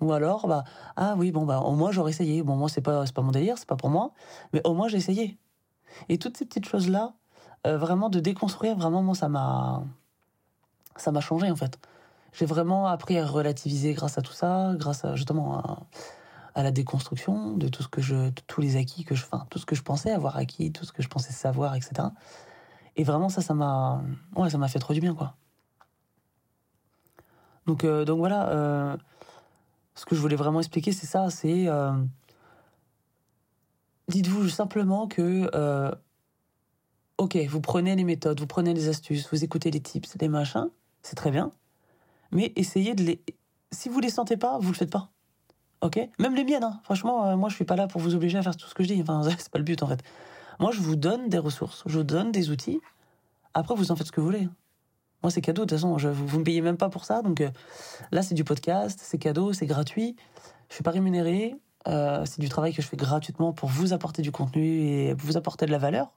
Ou 0.00 0.12
alors, 0.12 0.46
bah, 0.46 0.64
ah 0.96 1.14
oui, 1.16 1.32
bon, 1.32 1.46
bah, 1.46 1.60
au 1.60 1.72
moins 1.72 1.90
j'aurais 1.90 2.10
essayé. 2.10 2.42
Bon, 2.42 2.56
moi, 2.56 2.68
c'est 2.68 2.82
pas, 2.82 3.04
pas 3.06 3.22
mon 3.22 3.30
délire, 3.30 3.56
c'est 3.58 3.68
pas 3.68 3.76
pour 3.76 3.90
moi, 3.90 4.12
mais 4.52 4.60
au 4.64 4.74
moins 4.74 4.88
j'ai 4.88 4.98
essayé. 4.98 5.38
Et 6.08 6.18
toutes 6.18 6.36
ces 6.36 6.44
petites 6.44 6.66
choses-là, 6.66 7.14
euh, 7.66 7.78
vraiment 7.78 8.10
de 8.10 8.20
déconstruire, 8.20 8.76
vraiment, 8.76 9.02
moi, 9.02 9.14
ça 9.14 9.28
m'a, 9.28 9.82
ça 10.96 11.12
m'a 11.12 11.20
changé, 11.20 11.50
en 11.50 11.56
fait. 11.56 11.78
J'ai 12.36 12.44
vraiment 12.44 12.86
appris 12.86 13.18
à 13.18 13.26
relativiser 13.26 13.94
grâce 13.94 14.18
à 14.18 14.22
tout 14.22 14.32
ça, 14.32 14.74
grâce 14.76 15.06
justement 15.14 15.86
à, 16.54 16.62
la 16.62 16.70
déconstruction 16.70 17.56
de 17.56 17.68
tout 17.68 17.82
ce 17.82 17.88
que 17.88 18.02
je, 18.02 18.30
tous 18.46 18.60
les 18.60 18.76
acquis 18.76 19.04
que 19.04 19.14
je, 19.14 19.24
enfin, 19.24 19.46
tout 19.50 19.58
ce 19.58 19.66
que 19.66 19.74
je 19.74 19.82
pensais 19.82 20.10
avoir 20.10 20.36
acquis, 20.36 20.70
tout 20.70 20.84
ce 20.84 20.92
que 20.92 21.02
je 21.02 21.08
pensais 21.08 21.32
savoir, 21.32 21.74
etc. 21.74 22.08
Et 22.96 23.04
vraiment, 23.04 23.28
ça, 23.28 23.40
ça 23.40 23.54
m'a, 23.54 24.02
ouais, 24.36 24.50
ça 24.50 24.58
m'a 24.58 24.68
fait 24.68 24.78
trop 24.78 24.94
du 24.94 25.00
bien, 25.00 25.14
quoi. 25.14 25.34
Donc, 27.66 27.84
euh, 27.84 28.04
donc 28.04 28.18
voilà, 28.18 28.50
euh, 28.50 28.96
ce 29.94 30.04
que 30.04 30.14
je 30.14 30.20
voulais 30.20 30.36
vraiment 30.36 30.60
expliquer, 30.60 30.92
c'est 30.92 31.06
ça, 31.06 31.30
c'est 31.30 31.68
euh, 31.68 31.92
dites-vous 34.08 34.48
simplement 34.48 35.08
que 35.08 35.50
ok, 37.18 37.36
vous 37.48 37.60
prenez 37.62 37.96
les 37.96 38.04
méthodes, 38.04 38.38
vous 38.38 38.46
prenez 38.46 38.74
les 38.74 38.88
astuces, 38.88 39.26
vous 39.32 39.42
écoutez 39.42 39.70
les 39.70 39.80
tips, 39.80 40.16
les 40.20 40.28
machins, 40.28 40.68
c'est 41.02 41.16
très 41.16 41.30
bien, 41.30 41.50
mais 42.36 42.52
essayez 42.54 42.94
de 42.94 43.02
les, 43.02 43.20
si 43.72 43.88
vous 43.88 43.98
les 43.98 44.10
sentez 44.10 44.36
pas, 44.36 44.58
vous 44.58 44.70
le 44.70 44.76
faites 44.76 44.90
pas. 44.90 45.08
Ok? 45.80 45.98
Même 46.18 46.34
les 46.34 46.44
miennes, 46.44 46.64
hein. 46.64 46.80
franchement, 46.84 47.36
moi 47.36 47.48
je 47.48 47.54
suis 47.54 47.64
pas 47.64 47.76
là 47.76 47.86
pour 47.86 48.00
vous 48.00 48.14
obliger 48.14 48.36
à 48.38 48.42
faire 48.42 48.56
tout 48.56 48.68
ce 48.68 48.74
que 48.74 48.84
je 48.84 48.92
dis. 48.92 49.00
Enfin, 49.00 49.22
c'est 49.38 49.50
pas 49.50 49.58
le 49.58 49.64
but 49.64 49.82
en 49.82 49.86
fait. 49.86 50.02
Moi, 50.58 50.70
je 50.70 50.80
vous 50.80 50.96
donne 50.96 51.28
des 51.28 51.38
ressources, 51.38 51.82
je 51.86 51.98
vous 51.98 52.04
donne 52.04 52.32
des 52.32 52.50
outils. 52.50 52.80
Après, 53.54 53.74
vous 53.74 53.90
en 53.90 53.96
faites 53.96 54.06
ce 54.06 54.12
que 54.12 54.20
vous 54.20 54.26
voulez. 54.26 54.48
Moi, 55.22 55.30
c'est 55.30 55.40
cadeau. 55.40 55.64
De 55.64 55.70
toute 55.70 55.78
façon, 55.78 55.98
je, 55.98 56.08
vous, 56.08 56.36
ne 56.36 56.40
me 56.40 56.44
payez 56.44 56.60
même 56.60 56.76
pas 56.76 56.88
pour 56.88 57.04
ça. 57.04 57.22
Donc 57.22 57.40
euh, 57.40 57.50
là, 58.12 58.22
c'est 58.22 58.34
du 58.34 58.44
podcast, 58.44 59.00
c'est 59.02 59.18
cadeau, 59.18 59.52
c'est 59.52 59.66
gratuit. 59.66 60.16
Je 60.68 60.74
suis 60.74 60.84
pas 60.84 60.90
rémunéré. 60.90 61.56
Euh, 61.88 62.24
c'est 62.26 62.40
du 62.40 62.48
travail 62.48 62.74
que 62.74 62.82
je 62.82 62.88
fais 62.88 62.96
gratuitement 62.96 63.52
pour 63.52 63.68
vous 63.68 63.92
apporter 63.92 64.20
du 64.20 64.32
contenu 64.32 64.80
et 64.80 65.14
vous 65.14 65.36
apporter 65.36 65.66
de 65.66 65.70
la 65.70 65.78
valeur. 65.78 66.12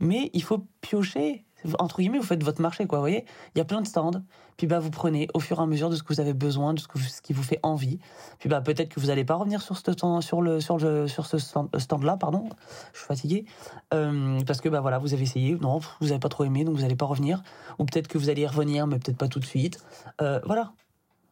Mais 0.00 0.30
il 0.32 0.42
faut 0.42 0.66
piocher 0.80 1.44
entre 1.78 2.00
guillemets, 2.00 2.18
vous 2.18 2.24
faites 2.24 2.42
votre 2.42 2.60
marché, 2.60 2.86
quoi. 2.86 2.98
Vous 2.98 3.02
voyez, 3.02 3.24
il 3.54 3.58
y 3.58 3.60
a 3.60 3.64
plein 3.64 3.80
de 3.80 3.86
stands. 3.86 4.22
Puis 4.56 4.66
bah, 4.66 4.78
vous 4.78 4.90
prenez 4.90 5.28
au 5.34 5.40
fur 5.40 5.58
et 5.58 5.62
à 5.62 5.66
mesure 5.66 5.90
de 5.90 5.96
ce 5.96 6.02
que 6.02 6.12
vous 6.12 6.20
avez 6.20 6.34
besoin, 6.34 6.74
de 6.74 6.80
ce, 6.80 6.86
que 6.86 6.98
ce 6.98 7.20
qui 7.20 7.32
vous 7.32 7.42
fait 7.42 7.58
envie. 7.62 7.98
Puis 8.38 8.48
bah, 8.48 8.60
peut-être 8.60 8.88
que 8.88 9.00
vous 9.00 9.06
n'allez 9.08 9.24
pas 9.24 9.34
revenir 9.34 9.62
sur 9.62 9.76
ce 9.76 9.82
ce 9.92 11.78
stand-là, 11.78 12.16
pardon. 12.16 12.48
Je 12.92 12.98
suis 12.98 13.06
fatigué 13.06 13.44
euh, 13.92 14.40
parce 14.46 14.60
que 14.60 14.68
bah 14.68 14.80
voilà, 14.80 14.98
vous 14.98 15.12
avez 15.14 15.22
essayé, 15.22 15.56
non, 15.56 15.78
vous 16.00 16.06
n'avez 16.06 16.20
pas 16.20 16.28
trop 16.28 16.44
aimé, 16.44 16.64
donc 16.64 16.76
vous 16.76 16.82
n'allez 16.82 16.96
pas 16.96 17.06
revenir. 17.06 17.42
Ou 17.78 17.84
peut-être 17.84 18.08
que 18.08 18.18
vous 18.18 18.30
allez 18.30 18.42
y 18.42 18.46
revenir, 18.46 18.86
mais 18.86 18.98
peut-être 18.98 19.18
pas 19.18 19.28
tout 19.28 19.40
de 19.40 19.44
suite. 19.44 19.84
Euh, 20.20 20.40
voilà, 20.44 20.72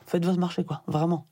faites 0.06 0.24
votre 0.24 0.38
marché, 0.38 0.64
quoi, 0.64 0.82
vraiment. 0.86 1.26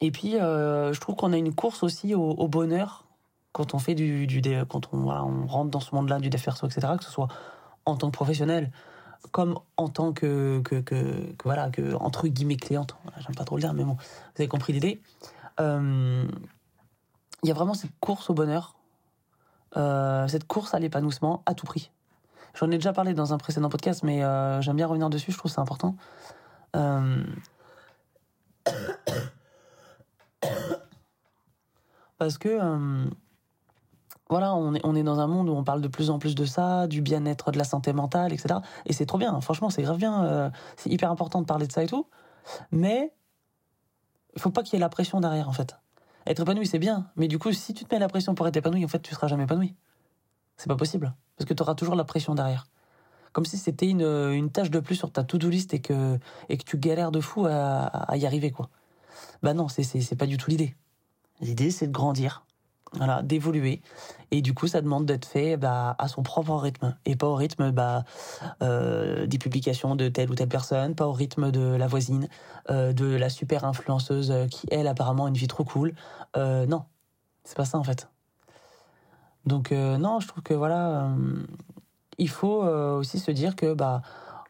Et 0.00 0.10
puis, 0.10 0.36
euh, 0.36 0.92
je 0.92 1.00
trouve 1.00 1.14
qu'on 1.14 1.32
a 1.32 1.36
une 1.36 1.54
course 1.54 1.82
aussi 1.82 2.14
au, 2.14 2.30
au 2.30 2.48
bonheur 2.48 3.04
quand 3.52 3.74
on 3.74 3.78
fait 3.78 3.94
du, 3.94 4.26
du 4.26 4.40
quand 4.68 4.88
on, 4.92 4.98
voilà, 4.98 5.24
on 5.24 5.46
rentre 5.46 5.70
dans 5.70 5.80
ce 5.80 5.94
monde-là 5.94 6.18
du 6.20 6.30
DFRSO, 6.30 6.66
etc., 6.66 6.94
que 6.98 7.04
ce 7.04 7.10
soit 7.10 7.28
en 7.84 7.96
tant 7.96 8.08
que 8.08 8.12
professionnel, 8.16 8.70
comme 9.32 9.58
en 9.76 9.88
tant 9.88 10.12
que, 10.12 10.60
que, 10.64 10.80
que, 10.80 11.34
voilà, 11.44 11.70
que 11.70 11.94
entre 11.94 12.28
guillemets 12.28 12.56
cliente, 12.56 12.96
j'aime 13.18 13.34
pas 13.34 13.44
trop 13.44 13.56
le 13.56 13.62
dire, 13.62 13.74
mais 13.74 13.84
bon, 13.84 13.94
vous 13.94 14.38
avez 14.38 14.48
compris 14.48 14.72
l'idée. 14.72 15.02
Euh, 15.60 16.24
il 17.42 17.48
y 17.48 17.50
a 17.50 17.54
vraiment 17.54 17.74
cette 17.74 17.98
course 18.00 18.30
au 18.30 18.34
bonheur, 18.34 18.76
euh, 19.76 20.28
cette 20.28 20.46
course 20.46 20.74
à 20.74 20.78
l'épanouissement 20.78 21.42
à 21.46 21.54
tout 21.54 21.66
prix. 21.66 21.90
J'en 22.54 22.70
ai 22.70 22.76
déjà 22.76 22.92
parlé 22.92 23.14
dans 23.14 23.32
un 23.32 23.38
précédent 23.38 23.68
podcast, 23.68 24.02
mais 24.02 24.22
euh, 24.24 24.60
j'aime 24.60 24.76
bien 24.76 24.86
revenir 24.86 25.10
dessus, 25.10 25.32
je 25.32 25.38
trouve 25.38 25.50
c'est 25.50 25.60
important. 25.60 25.96
Parce 32.18 32.36
que 32.38 32.58
voilà, 34.30 34.54
on 34.54 34.74
est, 34.74 34.80
on 34.84 34.94
est 34.94 35.02
dans 35.02 35.18
un 35.18 35.26
monde 35.26 35.48
où 35.48 35.52
on 35.52 35.64
parle 35.64 35.80
de 35.80 35.88
plus 35.88 36.08
en 36.08 36.20
plus 36.20 36.36
de 36.36 36.44
ça, 36.44 36.86
du 36.86 37.02
bien-être, 37.02 37.50
de 37.50 37.58
la 37.58 37.64
santé 37.64 37.92
mentale, 37.92 38.32
etc. 38.32 38.60
Et 38.86 38.92
c'est 38.92 39.04
trop 39.04 39.18
bien, 39.18 39.40
franchement, 39.40 39.70
c'est 39.70 39.82
grave 39.82 39.98
bien. 39.98 40.24
Euh, 40.24 40.50
c'est 40.76 40.88
hyper 40.88 41.10
important 41.10 41.40
de 41.40 41.46
parler 41.46 41.66
de 41.66 41.72
ça 41.72 41.82
et 41.82 41.88
tout. 41.88 42.06
Mais 42.70 43.12
il 44.36 44.40
faut 44.40 44.50
pas 44.50 44.62
qu'il 44.62 44.74
y 44.74 44.76
ait 44.76 44.80
la 44.80 44.88
pression 44.88 45.20
derrière, 45.20 45.48
en 45.48 45.52
fait. 45.52 45.76
Être 46.26 46.42
épanoui, 46.42 46.66
c'est 46.66 46.78
bien. 46.78 47.08
Mais 47.16 47.26
du 47.26 47.40
coup, 47.40 47.52
si 47.52 47.74
tu 47.74 47.84
te 47.84 47.92
mets 47.92 47.98
la 47.98 48.08
pression 48.08 48.36
pour 48.36 48.46
être 48.46 48.56
épanoui, 48.56 48.84
en 48.84 48.88
fait, 48.88 49.00
tu 49.00 49.12
seras 49.14 49.26
jamais 49.26 49.44
épanoui. 49.44 49.74
C'est 50.56 50.68
pas 50.68 50.76
possible. 50.76 51.12
Parce 51.36 51.48
que 51.48 51.54
tu 51.54 51.62
auras 51.62 51.74
toujours 51.74 51.96
la 51.96 52.04
pression 52.04 52.36
derrière. 52.36 52.68
Comme 53.32 53.46
si 53.46 53.58
c'était 53.58 53.88
une, 53.88 54.02
une 54.02 54.50
tâche 54.50 54.70
de 54.70 54.78
plus 54.78 54.94
sur 54.94 55.10
ta 55.10 55.24
to-do 55.24 55.48
list 55.48 55.74
et 55.74 55.80
que, 55.80 56.18
et 56.48 56.56
que 56.56 56.64
tu 56.64 56.78
galères 56.78 57.10
de 57.10 57.20
fou 57.20 57.46
à, 57.46 58.16
y 58.16 58.26
arriver, 58.26 58.52
quoi. 58.52 58.68
Bah 59.42 59.54
non, 59.54 59.66
c'est 59.68 60.16
pas 60.16 60.26
du 60.26 60.36
tout 60.36 60.50
l'idée. 60.50 60.76
L'idée, 61.40 61.70
c'est 61.70 61.86
de 61.86 61.92
grandir, 61.92 62.44
voilà, 62.96 63.22
d'évoluer. 63.22 63.82
Et 64.30 64.42
du 64.42 64.54
coup, 64.54 64.66
ça 64.66 64.80
demande 64.80 65.06
d'être 65.06 65.24
fait 65.24 65.56
bah, 65.56 65.96
à 65.98 66.08
son 66.08 66.22
propre 66.22 66.54
rythme 66.54 66.96
et 67.04 67.16
pas 67.16 67.26
au 67.26 67.34
rythme 67.34 67.70
bah, 67.70 68.04
euh, 68.62 69.26
des 69.26 69.38
publications 69.38 69.96
de 69.96 70.08
telle 70.08 70.30
ou 70.30 70.34
telle 70.34 70.48
personne, 70.48 70.94
pas 70.94 71.06
au 71.06 71.12
rythme 71.12 71.50
de 71.50 71.60
la 71.60 71.86
voisine, 71.86 72.28
euh, 72.70 72.92
de 72.92 73.06
la 73.06 73.28
super 73.28 73.64
influenceuse 73.64 74.32
qui 74.50 74.66
elle 74.70 74.86
apparemment 74.86 75.26
a 75.26 75.28
une 75.28 75.34
vie 75.34 75.48
trop 75.48 75.64
cool. 75.64 75.94
Euh, 76.36 76.66
non, 76.66 76.84
c'est 77.44 77.56
pas 77.56 77.64
ça 77.64 77.78
en 77.78 77.84
fait. 77.84 78.08
Donc 79.46 79.70
non, 79.72 80.20
je 80.20 80.28
trouve 80.28 80.42
que 80.42 80.54
voilà, 80.54 81.08
il 82.18 82.28
faut 82.28 82.62
aussi 82.62 83.18
se 83.18 83.30
dire 83.30 83.56
que 83.56 83.72
bah 83.72 84.02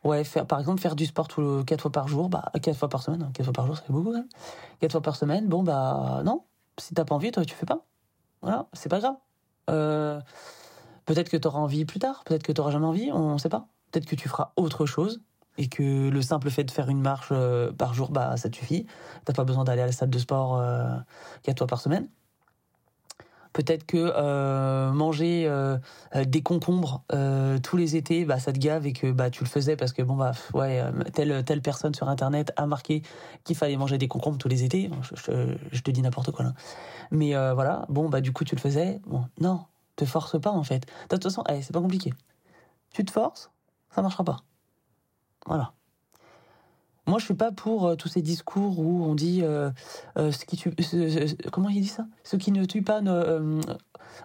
ouais, 0.02 0.24
faire, 0.24 0.46
par 0.46 0.58
exemple 0.58 0.80
faire 0.80 0.96
du 0.96 1.06
sport 1.06 1.28
tout, 1.28 1.62
quatre 1.64 1.82
fois 1.82 1.92
par 1.92 2.08
jour, 2.08 2.28
bah 2.28 2.50
quatre 2.60 2.76
fois 2.76 2.88
par 2.88 3.02
semaine, 3.02 3.22
hein, 3.22 3.30
quatre 3.32 3.46
fois 3.46 3.52
par 3.52 3.66
jour, 3.66 3.76
c'est 3.76 3.92
beaucoup 3.92 4.10
quand 4.10 4.18
même. 4.18 4.28
Quatre 4.80 4.92
fois 4.92 5.00
par 5.00 5.14
semaine, 5.14 5.46
bon 5.46 5.62
bah 5.62 6.22
non, 6.24 6.42
si 6.76 6.92
t'as 6.92 7.04
pas 7.04 7.14
envie, 7.14 7.30
toi 7.30 7.44
tu 7.44 7.54
fais 7.54 7.66
pas. 7.66 7.86
Voilà, 8.42 8.66
c'est 8.72 8.88
pas 8.88 9.00
grave. 9.00 9.16
Euh, 9.68 10.20
peut-être 11.06 11.28
que 11.28 11.36
tu 11.36 11.46
auras 11.46 11.58
envie 11.58 11.84
plus 11.84 11.98
tard, 11.98 12.22
peut-être 12.24 12.42
que 12.42 12.52
tu 12.52 12.60
n'auras 12.60 12.70
jamais 12.72 12.86
envie, 12.86 13.10
on 13.12 13.34
ne 13.34 13.38
sait 13.38 13.48
pas. 13.48 13.68
Peut-être 13.90 14.06
que 14.06 14.16
tu 14.16 14.28
feras 14.28 14.52
autre 14.56 14.86
chose 14.86 15.20
et 15.58 15.68
que 15.68 16.08
le 16.08 16.22
simple 16.22 16.50
fait 16.50 16.64
de 16.64 16.70
faire 16.70 16.88
une 16.88 17.00
marche 17.00 17.28
euh, 17.32 17.72
par 17.72 17.92
jour, 17.92 18.10
bah, 18.10 18.36
ça 18.36 18.48
te 18.48 18.56
suffit. 18.56 18.86
T'as 19.24 19.32
pas 19.32 19.44
besoin 19.44 19.64
d'aller 19.64 19.82
à 19.82 19.86
la 19.86 19.92
salle 19.92 20.10
de 20.10 20.18
sport 20.18 20.56
euh, 20.56 20.96
quatre 21.42 21.58
fois 21.58 21.66
par 21.66 21.80
semaine. 21.80 22.08
Peut-être 23.52 23.84
que 23.84 24.90
manger 24.92 25.50
des 26.14 26.42
concombres 26.42 27.02
tous 27.62 27.76
les 27.76 27.96
étés, 27.96 28.24
bah, 28.24 28.38
ça 28.38 28.52
te 28.52 28.58
gave 28.58 28.86
et 28.86 28.92
que 28.92 29.10
bah, 29.10 29.30
tu 29.30 29.42
le 29.42 29.48
faisais 29.48 29.76
parce 29.76 29.92
que 29.92 30.02
bon 30.02 30.16
bah 30.16 30.32
ouais, 30.54 30.82
telle 31.12 31.44
telle 31.44 31.60
personne 31.60 31.94
sur 31.94 32.08
internet 32.08 32.52
a 32.56 32.66
marqué 32.66 33.02
qu'il 33.44 33.56
fallait 33.56 33.76
manger 33.76 33.98
des 33.98 34.08
concombres 34.08 34.38
tous 34.38 34.48
les 34.48 34.64
étés. 34.64 34.90
Je, 35.14 35.80
te 35.80 35.90
dis 35.90 36.02
n'importe 36.02 36.30
quoi 36.30 36.44
là. 36.44 36.54
Mais 37.10 37.34
euh, 37.34 37.54
voilà, 37.54 37.86
bon, 37.88 38.08
bah 38.08 38.20
du 38.20 38.32
coup, 38.32 38.44
tu 38.44 38.54
le 38.54 38.60
faisais. 38.60 39.00
Bon, 39.06 39.24
non, 39.40 39.64
te 39.96 40.04
force 40.04 40.40
pas 40.40 40.50
en 40.50 40.64
fait. 40.64 40.86
De 41.08 41.16
toute 41.16 41.24
façon, 41.24 41.42
allez, 41.42 41.62
c'est 41.62 41.72
pas 41.72 41.80
compliqué. 41.80 42.12
Tu 42.92 43.04
te 43.04 43.10
forces, 43.10 43.50
ça 43.90 44.02
marchera 44.02 44.24
pas. 44.24 44.38
Voilà. 45.46 45.72
Moi, 47.06 47.18
je 47.18 47.24
suis 47.24 47.34
pas 47.34 47.50
pour 47.50 47.86
euh, 47.86 47.96
tous 47.96 48.08
ces 48.08 48.22
discours 48.22 48.78
où 48.78 49.04
on 49.04 49.14
dit 49.14 49.42
euh, 49.42 49.70
ce 50.16 50.44
qui 50.44 50.56
tue, 50.56 50.72
comment 51.50 51.68
il 51.68 51.80
dit 51.80 51.88
ça? 51.88 52.06
Ce 52.24 52.36
qui 52.36 52.52
ne 52.52 52.64
tue 52.64 52.82
pas 52.82 53.00
ne, 53.00 53.60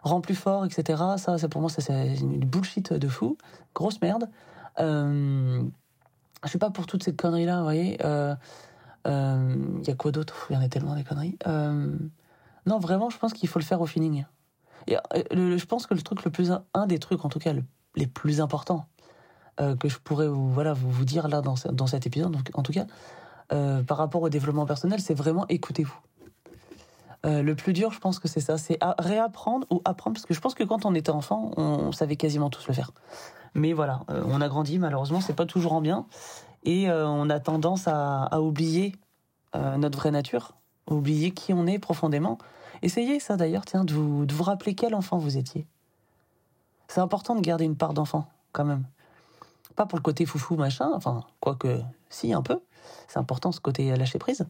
rend 0.04 0.22
plus 0.22 0.36
fort, 0.36 0.66
etc. 0.66 1.02
Ça, 1.18 1.38
c'est 1.38 1.50
pour 1.50 1.62
moi, 1.62 1.70
ça 1.70 1.82
c'est 1.82 2.16
une 2.18 2.40
bullshit 2.40 2.94
de 2.94 3.08
fou, 3.08 3.38
grosse 3.74 4.02
merde. 4.02 4.30
je 4.78 5.64
suis 6.46 6.60
pas 6.60 6.70
pour 6.70 6.86
toutes 6.86 7.04
ces 7.04 7.16
conneries 7.16 7.46
là, 7.46 7.58
vous 7.58 7.64
voyez. 7.64 7.98
Il 9.06 9.88
y 9.88 9.92
a 9.92 9.96
quoi 9.98 10.12
d'autre? 10.12 10.48
Il 10.50 10.54
y 10.54 10.58
en 10.58 10.62
a 10.62 10.70
tellement 10.70 10.96
des 10.96 11.04
conneries. 11.04 11.38
Non, 12.66 12.80
vraiment, 12.80 13.10
je 13.10 13.18
pense 13.18 13.34
qu'il 13.34 13.48
faut 13.48 13.60
le 13.60 13.66
faire 13.66 13.82
au 13.82 13.86
feeling. 13.86 14.26
Euh, 14.90 15.58
je 15.58 15.66
pense 15.66 15.88
que 15.88 15.94
le 15.94 16.02
truc 16.02 16.24
le 16.24 16.32
plus, 16.32 16.52
un 16.74 16.88
des 16.88 17.00
trucs 17.00 17.26
en 17.26 17.30
tout 17.30 17.40
cas 17.40 17.54
les 17.96 18.08
plus 18.08 18.42
importants 18.42 18.88
euh, 19.60 19.76
que 19.76 19.90
je 19.90 19.98
pourrais 19.98 20.28
vous, 20.28 20.50
voilà, 20.52 20.74
vous, 20.74 20.90
vous 20.90 21.06
dire 21.06 21.28
là 21.28 21.42
dans, 21.42 21.56
dans 21.72 21.88
cet 21.88 22.06
épisode, 22.06 22.32
donc, 22.32 22.50
en 22.54 22.64
tout 22.64 22.74
cas, 22.74 22.86
euh, 23.54 23.84
par 23.84 23.98
rapport 23.98 24.22
au 24.22 24.30
développement 24.30 24.66
personnel, 24.66 25.00
c'est 25.00 25.14
vraiment 25.14 25.46
écoutez-vous. 25.50 25.98
le 27.24 27.54
plus 27.54 27.74
dur, 27.74 27.92
je 27.92 28.00
pense 28.00 28.20
que 28.20 28.28
c'est 28.28 28.40
ça, 28.40 28.58
c'est 28.58 28.78
réapprendre 29.00 29.66
ou 29.72 29.82
apprendre, 29.86 30.16
parce 30.16 30.26
que 30.26 30.34
je 30.34 30.40
pense 30.40 30.54
que 30.54 30.64
quand 30.64 30.86
on 30.86 30.94
était 30.94 31.12
enfant, 31.12 31.52
on, 31.58 31.92
savait 31.92 32.18
quasiment 32.18 32.50
tous 32.50 32.68
le 32.68 32.74
faire. 32.74 32.92
Mais 33.56 33.74
voilà, 33.74 34.02
on 34.10 34.42
a 34.42 34.48
grandi, 34.48 34.78
malheureusement, 34.78 35.22
c'est 35.22 35.34
pas 35.34 35.46
toujours 35.46 35.74
en 35.74 35.82
bien, 35.82 36.06
et 36.64 36.92
on 36.92 37.30
a 37.30 37.40
tendance 37.40 37.88
à, 37.88 38.24
à 38.24 38.42
oublier 38.42 38.96
notre 39.56 39.98
vraie 39.98 40.12
nature, 40.12 40.52
oublier 40.88 41.32
qui 41.32 41.52
on 41.54 41.66
est 41.66 41.80
profondément, 41.80 42.38
Essayez 42.82 43.20
ça 43.20 43.38
d'ailleurs, 43.38 43.66
tiens, 43.66 43.84
de 43.84 43.94
vous, 43.94 44.26
de 44.26 44.34
vous 44.34 44.44
rappeler 44.44 44.76
quel 44.76 44.96
enfant 44.96 45.18
vous 45.18 45.38
étiez. 45.38 45.66
C'est 46.88 47.02
important 47.02 47.36
de 47.36 47.42
garder 47.42 47.66
une 47.66 47.76
part 47.76 47.94
d'enfant, 47.94 48.28
quand 48.52 48.66
même. 48.66 48.86
Pas 49.76 49.86
pour 49.86 49.98
le 49.98 50.04
côté 50.04 50.26
foufou, 50.26 50.56
machin, 50.56 50.92
enfin, 50.94 51.24
quoique, 51.40 51.80
si, 52.10 52.34
un 52.34 52.42
peu. 52.42 52.60
C'est 53.08 53.20
important 53.20 53.52
ce 53.52 53.60
côté 53.60 53.96
lâcher 53.96 54.20
prise. 54.20 54.46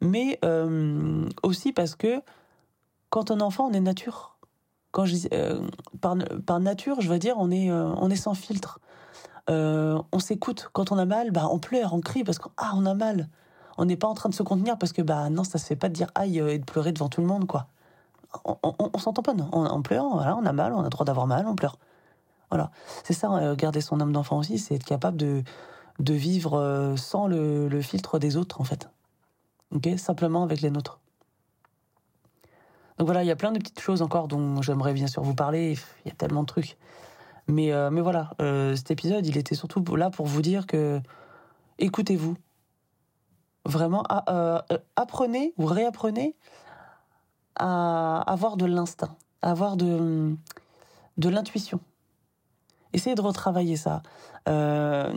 Mais 0.00 0.38
euh, 0.44 1.28
aussi 1.42 1.72
parce 1.72 1.94
que 1.94 2.20
quand 3.10 3.30
on 3.30 3.38
est 3.38 3.42
enfant, 3.42 3.66
on 3.66 3.72
est 3.72 3.80
nature. 3.80 4.36
Quand 4.90 5.06
je, 5.06 5.16
euh, 5.32 5.60
par, 6.00 6.60
nature, 6.60 7.00
je 7.00 7.08
veux 7.08 7.18
dire, 7.18 7.36
on 7.38 7.50
est, 7.50 7.70
euh, 7.70 7.86
on 7.96 8.10
est 8.10 8.16
sans 8.16 8.34
filtre. 8.34 8.80
on 9.48 10.18
s'écoute. 10.18 10.68
Quand 10.72 10.92
on 10.92 10.98
a 10.98 11.04
mal, 11.04 11.30
bah, 11.30 11.48
on 11.50 11.58
pleure, 11.58 11.94
on 11.94 12.00
crie 12.00 12.24
parce 12.24 12.38
qu'on 12.38 12.50
ah, 12.56 12.72
on 12.74 12.84
a 12.86 12.94
mal 12.94 13.28
on 13.78 13.84
n'est 13.84 13.96
pas 13.96 14.08
en 14.08 14.14
train 14.14 14.28
de 14.28 14.34
se 14.34 14.42
contenir 14.42 14.78
parce 14.78 14.92
que 14.92 15.02
bah 15.02 15.28
non, 15.30 15.44
ça 15.44 15.58
se 15.58 15.66
fait 15.66 15.76
pas 15.76 15.88
de 15.88 15.94
dire 15.94 16.10
aïe 16.14 16.40
euh, 16.40 16.52
et 16.52 16.58
de 16.58 16.64
pleurer 16.64 16.92
devant 16.92 17.08
tout 17.08 17.20
le 17.20 17.26
monde 17.26 17.46
quoi. 17.46 17.66
On, 18.44 18.56
on, 18.62 18.98
s'entend 18.98 19.22
pas, 19.22 19.32
non. 19.32 19.48
On, 19.52 19.80
pleure, 19.80 20.08
voilà, 20.10 20.36
on 20.36 20.44
a 20.44 20.52
mal, 20.52 20.74
on 20.74 20.80
a 20.80 20.84
le 20.84 20.88
droit 20.90 21.06
d'avoir 21.06 21.26
mal, 21.26 21.46
on 21.46 21.54
pleure. 21.54 21.78
Voilà, 22.50 22.70
c'est 23.04 23.12
ça, 23.12 23.32
euh, 23.32 23.56
garder 23.56 23.80
son 23.80 24.00
âme 24.00 24.12
d'enfant 24.12 24.38
aussi, 24.38 24.58
c'est 24.58 24.74
être 24.74 24.84
capable 24.84 25.16
de 25.16 25.42
de 25.98 26.12
vivre 26.12 26.58
euh, 26.58 26.94
sans 26.96 27.26
le, 27.26 27.68
le 27.68 27.80
filtre 27.80 28.18
des 28.18 28.36
autres, 28.36 28.60
en 28.60 28.64
fait. 28.64 28.90
Ok? 29.74 29.88
Simplement 29.96 30.42
avec 30.42 30.60
les 30.60 30.70
nôtres. 30.70 31.00
Donc 32.98 33.06
voilà, 33.06 33.24
il 33.24 33.26
y 33.26 33.30
a 33.30 33.36
plein 33.36 33.50
de 33.50 33.58
petites 33.58 33.80
choses 33.80 34.02
encore 34.02 34.28
dont 34.28 34.60
j'aimerais 34.60 34.92
bien 34.92 35.06
sûr 35.06 35.22
vous 35.22 35.34
parler. 35.34 35.78
Il 36.04 36.08
y 36.08 36.12
a 36.12 36.14
tellement 36.14 36.42
de 36.42 36.46
trucs. 36.46 36.76
Mais, 37.48 37.72
euh, 37.72 37.90
mais 37.90 38.02
voilà, 38.02 38.30
cet 38.74 38.90
épisode, 38.90 39.26
il 39.26 39.38
était 39.38 39.54
surtout 39.54 39.82
là 39.96 40.10
pour 40.10 40.26
vous 40.26 40.42
dire 40.42 40.66
que 40.66 41.00
écoutez-vous. 41.78 42.36
Vraiment, 43.64 44.04
apprenez 44.96 45.54
ou 45.56 45.64
réapprenez 45.64 46.36
à 47.56 48.20
avoir 48.30 48.56
de 48.56 48.66
l'instinct, 48.66 49.16
à 49.42 49.50
avoir 49.50 49.76
de, 49.76 50.36
de 51.16 51.28
l'intuition. 51.28 51.80
Essayez 52.92 53.14
de 53.14 53.20
retravailler 53.20 53.76
ça. 53.76 54.02
Euh, 54.48 55.12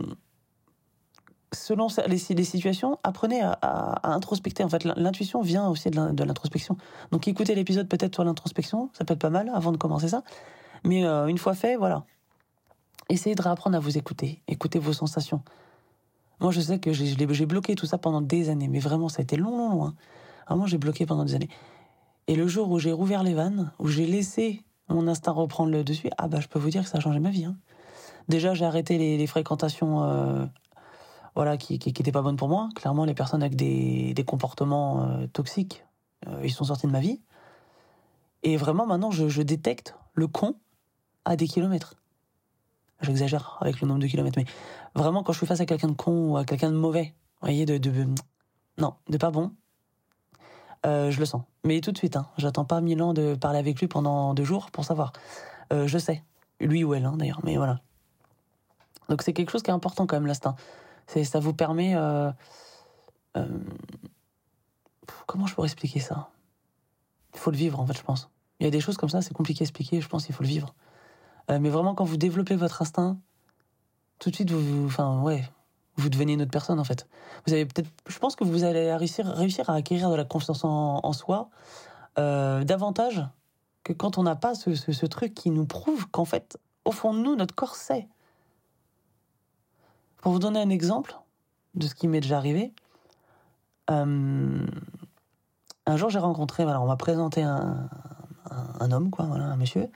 selon 1.54 1.88
les, 2.08 2.18
situations, 2.18 3.00
apprenez 3.04 3.42
à, 3.42 4.00
introspecter. 4.04 4.64
En 4.64 4.70
fait, 4.70 4.84
l'intuition 4.84 5.42
vient 5.42 5.68
aussi 5.68 5.90
de 5.90 5.96
l'in- 5.96 6.14
de 6.14 6.24
l'introspection. 6.24 6.78
Donc 7.12 7.28
écoutez 7.28 7.56
l'épisode 7.56 7.88
peut-être 7.88 8.16
sur 8.16 8.24
l'introspection, 8.24 8.90
ça 8.94 9.06
peut 9.06 9.14
être 9.14 9.20
pas 9.20 9.30
mal 9.30 9.52
avant 9.54 9.72
de 9.72 9.78
commencer 9.78 10.10
ça. 10.10 10.24
Mais 10.84 11.06
euh, 11.06 11.28
une 11.28 11.38
fois 11.38 11.54
fait, 11.54 11.76
voilà. 11.76 12.06
Essayez 13.10 13.36
de 13.36 13.42
réapprendre 13.42 13.76
à 13.76 13.80
vous 13.80 13.98
écouter, 13.98 14.44
écoutez 14.48 14.78
vos 14.78 14.94
sensations. 14.94 15.42
Moi, 16.40 16.52
je 16.52 16.62
sais 16.62 16.80
que 16.80 16.94
j'ai 16.94 17.46
bloqué 17.46 17.76
tout 17.76 17.86
ça 17.86 17.98
pendant 17.98 18.22
des 18.22 18.50
années, 18.50 18.68
mais 18.70 18.80
vraiment, 18.80 19.10
ça 19.10 19.20
a 19.20 19.24
été 19.24 19.36
long, 19.36 19.58
long, 19.58 19.70
long. 19.72 19.86
hein. 19.88 19.96
Vraiment, 20.48 20.68
j'ai 20.68 20.78
bloqué 20.78 21.06
pendant 21.06 21.26
des 21.26 21.36
années. 21.36 21.50
Et 22.28 22.36
le 22.36 22.48
jour 22.48 22.70
où 22.72 22.80
j'ai 22.80 22.92
rouvert 22.92 23.24
les 23.24 23.34
vannes, 23.34 23.72
où 23.80 23.88
j'ai 23.88 24.06
laissé 24.06 24.64
mon 24.90 25.08
instinct 25.08 25.32
reprendre 25.32 25.72
le 25.72 25.84
dessus, 25.84 26.10
ah 26.18 26.28
bah, 26.28 26.40
je 26.40 26.48
peux 26.48 26.60
vous 26.60 26.70
dire 26.70 26.84
que 26.84 26.90
ça 26.90 26.98
a 26.98 27.02
changé 27.02 27.20
ma 27.20 27.30
vie. 27.30 27.46
hein. 27.46 27.56
Déjà, 28.28 28.54
j'ai 28.54 28.66
arrêté 28.66 28.98
les, 28.98 29.28
fréquentations 29.28 30.04
euh, 30.04 30.46
voilà, 31.36 31.58
qui 31.58 31.80
qui, 31.80 31.94
qui 31.94 32.12
pas 32.12 32.22
bonnes 32.22 32.36
pour 32.36 32.48
moi. 32.48 32.70
Clairement, 32.76 33.06
les 33.06 33.16
personnes 33.16 33.42
avec 33.42 33.56
des, 33.56 34.14
des 34.14 34.24
comportements 34.24 35.04
euh, 35.04 35.28
toxiques, 35.28 35.84
euh, 36.28 36.42
ils 36.44 36.52
sont 36.52 36.66
sortis 36.66 36.86
de 36.86 36.92
ma 36.92 37.00
vie. 37.00 37.22
Et 38.44 38.56
vraiment, 38.56 38.86
maintenant, 38.86 39.12
je, 39.12 39.28
je 39.30 39.42
détecte 39.42 39.96
le 40.14 40.28
con 40.28 40.56
à 41.26 41.36
des 41.36 41.48
kilomètres. 41.48 41.96
J'exagère 43.02 43.58
avec 43.62 43.82
le 43.82 43.88
nombre 43.88 44.02
de 44.02 44.08
kilomètres, 44.08 44.38
mais 44.38 44.46
vraiment, 44.94 45.24
quand 45.24 45.34
je 45.34 45.40
suis 45.40 45.48
face 45.48 45.62
à 45.62 45.66
quelqu'un 45.66 45.88
de 45.88 45.94
con 45.94 46.32
ou 46.32 46.38
à 46.38 46.46
quelqu'un 46.46 46.70
de 46.70 46.76
mauvais, 46.78 47.14
vous 47.42 47.48
voyez, 47.48 47.66
de, 47.66 47.78
de 47.78 48.08
non, 48.78 48.94
de 49.10 49.18
pas 49.18 49.32
bon, 49.32 49.54
euh, 50.86 51.12
je 51.12 51.20
le 51.20 51.26
sens. 51.26 51.44
Mais 51.64 51.82
tout 51.82 51.92
de 51.92 51.98
suite, 51.98 52.16
hein, 52.16 52.28
j'attends 52.38 52.66
pas 52.66 52.82
mille 52.82 53.02
ans 53.02 53.14
de 53.14 53.36
parler 53.36 53.60
avec 53.60 53.80
lui 53.80 53.88
pendant 53.88 54.34
deux 54.34 54.44
jours 54.44 54.72
pour 54.72 54.86
savoir. 54.86 55.14
Euh, 55.74 55.88
je 55.88 55.98
sais, 55.98 56.24
lui 56.60 56.84
ou 56.84 56.94
elle, 56.94 57.06
hein, 57.06 57.16
d'ailleurs, 57.18 57.42
mais 57.44 57.58
voilà. 57.58 57.80
Donc 59.10 59.22
c'est 59.22 59.34
quelque 59.34 59.52
chose 59.52 59.64
qui 59.64 59.72
est 59.72 59.74
important 59.74 60.08
quand 60.08 60.16
même, 60.16 60.28
l'instinct. 60.28 60.56
Ça 61.08 61.40
vous 61.40 61.54
permet. 61.54 61.96
euh, 61.96 62.32
comment 65.26 65.48
je 65.48 65.56
pourrais 65.56 65.68
expliquer 65.68 66.00
ça? 66.00 66.30
Il 67.34 67.40
faut 67.40 67.52
le 67.52 67.58
vivre, 67.58 67.80
en 67.80 67.86
fait, 67.86 67.98
je 67.98 68.04
pense. 68.04 68.30
Il 68.60 68.66
y 68.66 68.68
a 68.68 68.72
des 68.72 68.82
choses 68.82 68.98
comme 68.98 69.10
ça, 69.10 69.22
c'est 69.22 69.34
compliqué 69.34 69.64
à 69.64 69.66
expliquer, 69.66 70.02
je 70.02 70.08
pense 70.08 70.26
qu'il 70.26 70.36
faut 70.36 70.44
le 70.44 70.50
vivre. 70.50 70.74
Mais 71.50 71.70
vraiment, 71.70 71.96
quand 71.96 72.04
vous 72.04 72.18
développez 72.18 72.56
votre 72.56 72.82
instinct, 72.84 73.18
tout 74.20 74.30
de 74.30 74.36
suite, 74.36 74.52
vous- 74.52 74.86
enfin, 74.86 75.22
ouais, 75.22 75.50
vous 76.00 76.10
devenez 76.10 76.34
une 76.34 76.42
autre 76.42 76.52
personne, 76.52 76.80
en 76.80 76.84
fait. 76.84 77.08
Vous 77.46 77.54
avez 77.54 77.66
peut-être, 77.66 77.90
je 78.08 78.18
pense 78.20 78.36
que 78.36 78.44
vous 78.44 78.64
allez 78.64 78.94
réussir, 78.96 79.70
à 79.70 79.74
acquérir 79.74 80.10
de 80.10 80.16
la 80.16 80.26
confiance 80.26 80.64
en, 80.64 81.14
soi 81.14 81.50
euh, 82.18 82.64
davantage 82.64 83.24
que 83.84 83.94
quand 83.94 84.18
on 84.18 84.24
n'a 84.24 84.36
pas 84.36 84.56
ce, 84.56 85.06
truc 85.06 85.34
qui 85.34 85.52
nous 85.52 85.66
prouve 85.66 86.08
qu'en 86.10 86.26
fait, 86.26 86.58
au 86.86 86.92
fond 86.92 87.14
de 87.14 87.20
nous, 87.20 87.36
notre 87.36 87.56
corps 87.56 87.76
sait. 87.76 88.08
Pour 90.22 90.32
vous 90.32 90.40
donner 90.40 90.60
un 90.60 90.70
exemple 90.70 91.18
de 91.76 91.88
ce 91.88 91.96
qui 91.96 92.08
m'est 92.08 92.20
déjà 92.20 92.38
arrivé, 92.38 92.74
euh, 93.90 94.66
un 95.86 95.98
jour 95.98 96.10
j'ai 96.10 96.20
rencontré, 96.20 96.64
voilà, 96.64 96.82
on 96.82 96.88
m'a 96.88 96.98
présenté 96.98 97.42
un, 97.42 97.90
un, 98.52 98.68
un 98.80 98.92
homme, 98.92 99.10
quoi, 99.10 99.26
voilà, 99.26 99.46
un 99.46 99.56
monsieur. 99.56 99.90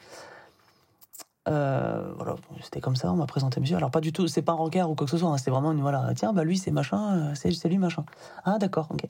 Euh, 1.49 2.13
voilà, 2.15 2.35
c'était 2.61 2.79
comme 2.79 2.95
ça, 2.95 3.11
on 3.11 3.17
m'a 3.17 3.25
présenté 3.25 3.59
monsieur. 3.59 3.75
Alors 3.75 3.91
pas 3.91 3.99
du 3.99 4.13
tout, 4.13 4.27
c'est 4.27 4.41
pas 4.41 4.53
un 4.53 4.55
regard 4.55 4.89
ou 4.89 4.95
quoi 4.95 5.05
que 5.05 5.11
ce 5.11 5.17
soit, 5.17 5.29
hein, 5.29 5.37
c'était 5.37 5.51
vraiment 5.51 5.73
une 5.73 5.81
voilà, 5.81 6.13
tiens, 6.15 6.31
bah 6.31 6.45
lui 6.45 6.57
c'est 6.57 6.71
machin, 6.71 7.31
euh, 7.31 7.35
c'est 7.35 7.67
lui 7.67 7.77
machin. 7.77 8.05
Ah 8.45 8.57
d'accord, 8.59 8.87
ok. 8.91 9.05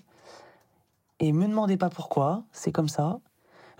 Et 1.19 1.31
me 1.31 1.47
demandez 1.47 1.77
pas 1.77 1.89
pourquoi, 1.89 2.43
c'est 2.51 2.71
comme 2.71 2.89
ça. 2.89 3.19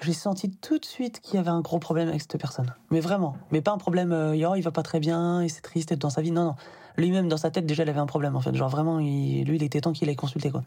J'ai 0.01 0.13
senti 0.13 0.51
tout 0.51 0.77
de 0.77 0.85
suite 0.85 1.19
qu'il 1.19 1.35
y 1.35 1.37
avait 1.39 1.49
un 1.49 1.61
gros 1.61 1.79
problème 1.79 2.09
avec 2.09 2.21
cette 2.21 2.37
personne. 2.37 2.73
Mais 2.91 2.99
vraiment, 2.99 3.35
mais 3.51 3.61
pas 3.61 3.71
un 3.71 3.77
problème, 3.77 4.11
euh, 4.11 4.35
il 4.35 4.61
va 4.63 4.71
pas 4.71 4.83
très 4.83 4.99
bien, 4.99 5.41
et 5.41 5.49
c'est 5.49 5.61
triste 5.61 5.93
dans 5.93 6.09
sa 6.09 6.21
vie. 6.21 6.31
Non, 6.31 6.43
non. 6.43 6.55
Lui-même, 6.97 7.27
dans 7.27 7.37
sa 7.37 7.51
tête, 7.51 7.65
déjà, 7.65 7.83
il 7.83 7.89
avait 7.89 7.99
un 7.99 8.05
problème, 8.05 8.35
en 8.35 8.41
fait. 8.41 8.53
Genre, 8.55 8.69
vraiment, 8.69 8.99
il- 8.99 9.45
lui, 9.45 9.55
il 9.55 9.63
était 9.63 9.81
temps 9.81 9.93
qu'il 9.93 10.09
ait 10.09 10.15
consulté, 10.15 10.51
quoi. 10.51 10.63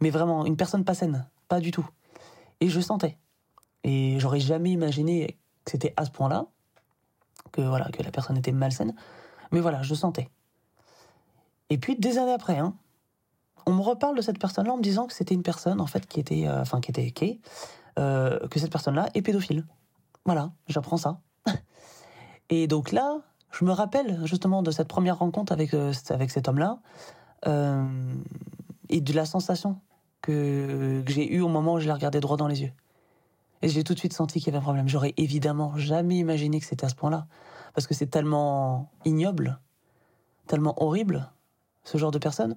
Mais 0.00 0.10
vraiment, 0.10 0.44
une 0.44 0.56
personne 0.56 0.84
pas 0.84 0.94
saine. 0.94 1.26
Pas 1.48 1.60
du 1.60 1.70
tout. 1.70 1.88
Et 2.60 2.68
je 2.68 2.80
sentais. 2.80 3.18
Et 3.84 4.18
j'aurais 4.18 4.40
jamais 4.40 4.70
imaginé 4.70 5.38
que 5.64 5.70
c'était 5.70 5.94
à 5.96 6.04
ce 6.04 6.10
point-là. 6.10 6.46
Que, 7.52 7.62
voilà, 7.62 7.88
que 7.90 8.02
la 8.02 8.10
personne 8.10 8.36
était 8.36 8.52
malsaine. 8.52 8.94
Mais 9.52 9.60
voilà, 9.60 9.82
je 9.82 9.94
sentais. 9.94 10.28
Et 11.70 11.78
puis, 11.78 11.96
des 11.96 12.18
années 12.18 12.32
après, 12.32 12.58
hein, 12.58 12.74
on 13.66 13.72
me 13.72 13.82
reparle 13.82 14.16
de 14.16 14.22
cette 14.22 14.38
personne-là 14.38 14.72
en 14.72 14.76
me 14.76 14.82
disant 14.82 15.06
que 15.06 15.12
c'était 15.12 15.34
une 15.34 15.42
personne, 15.42 15.80
en 15.80 15.86
fait, 15.86 16.06
qui 16.06 16.20
était, 16.20 16.46
euh, 16.46 16.60
enfin, 16.60 16.80
qui 16.80 16.90
était 16.90 17.10
gay, 17.10 17.40
euh, 17.98 18.46
que 18.48 18.58
cette 18.58 18.70
personne-là 18.70 19.08
est 19.14 19.22
pédophile. 19.22 19.64
Voilà, 20.24 20.52
j'apprends 20.68 20.96
ça. 20.96 21.20
Et 22.50 22.66
donc 22.66 22.92
là, 22.92 23.20
je 23.58 23.64
me 23.64 23.72
rappelle 23.72 24.20
justement 24.26 24.62
de 24.62 24.70
cette 24.70 24.88
première 24.88 25.18
rencontre 25.18 25.52
avec, 25.52 25.72
euh, 25.72 25.92
cet 25.92 26.48
homme-là 26.48 26.78
euh, 27.46 27.86
et 28.88 29.00
de 29.00 29.12
la 29.14 29.24
sensation 29.24 29.80
que, 30.20 31.02
que 31.04 31.12
j'ai 31.12 31.32
eue 31.32 31.40
au 31.40 31.48
moment 31.48 31.74
où 31.74 31.80
je 31.80 31.86
l'ai 31.86 31.92
regardé 31.92 32.20
droit 32.20 32.36
dans 32.36 32.48
les 32.48 32.62
yeux. 32.62 32.72
Et 33.62 33.68
j'ai 33.68 33.84
tout 33.84 33.94
de 33.94 33.98
suite 33.98 34.12
senti 34.12 34.38
qu'il 34.38 34.48
y 34.48 34.50
avait 34.50 34.58
un 34.58 34.62
problème. 34.62 34.88
J'aurais 34.88 35.14
évidemment 35.16 35.76
jamais 35.76 36.16
imaginé 36.16 36.60
que 36.60 36.66
c'était 36.66 36.84
à 36.84 36.88
ce 36.88 36.94
point-là. 36.94 37.26
Parce 37.74 37.86
que 37.86 37.94
c'est 37.94 38.06
tellement 38.06 38.90
ignoble, 39.04 39.58
tellement 40.46 40.80
horrible, 40.82 41.30
ce 41.84 41.98
genre 41.98 42.10
de 42.10 42.18
personne, 42.18 42.56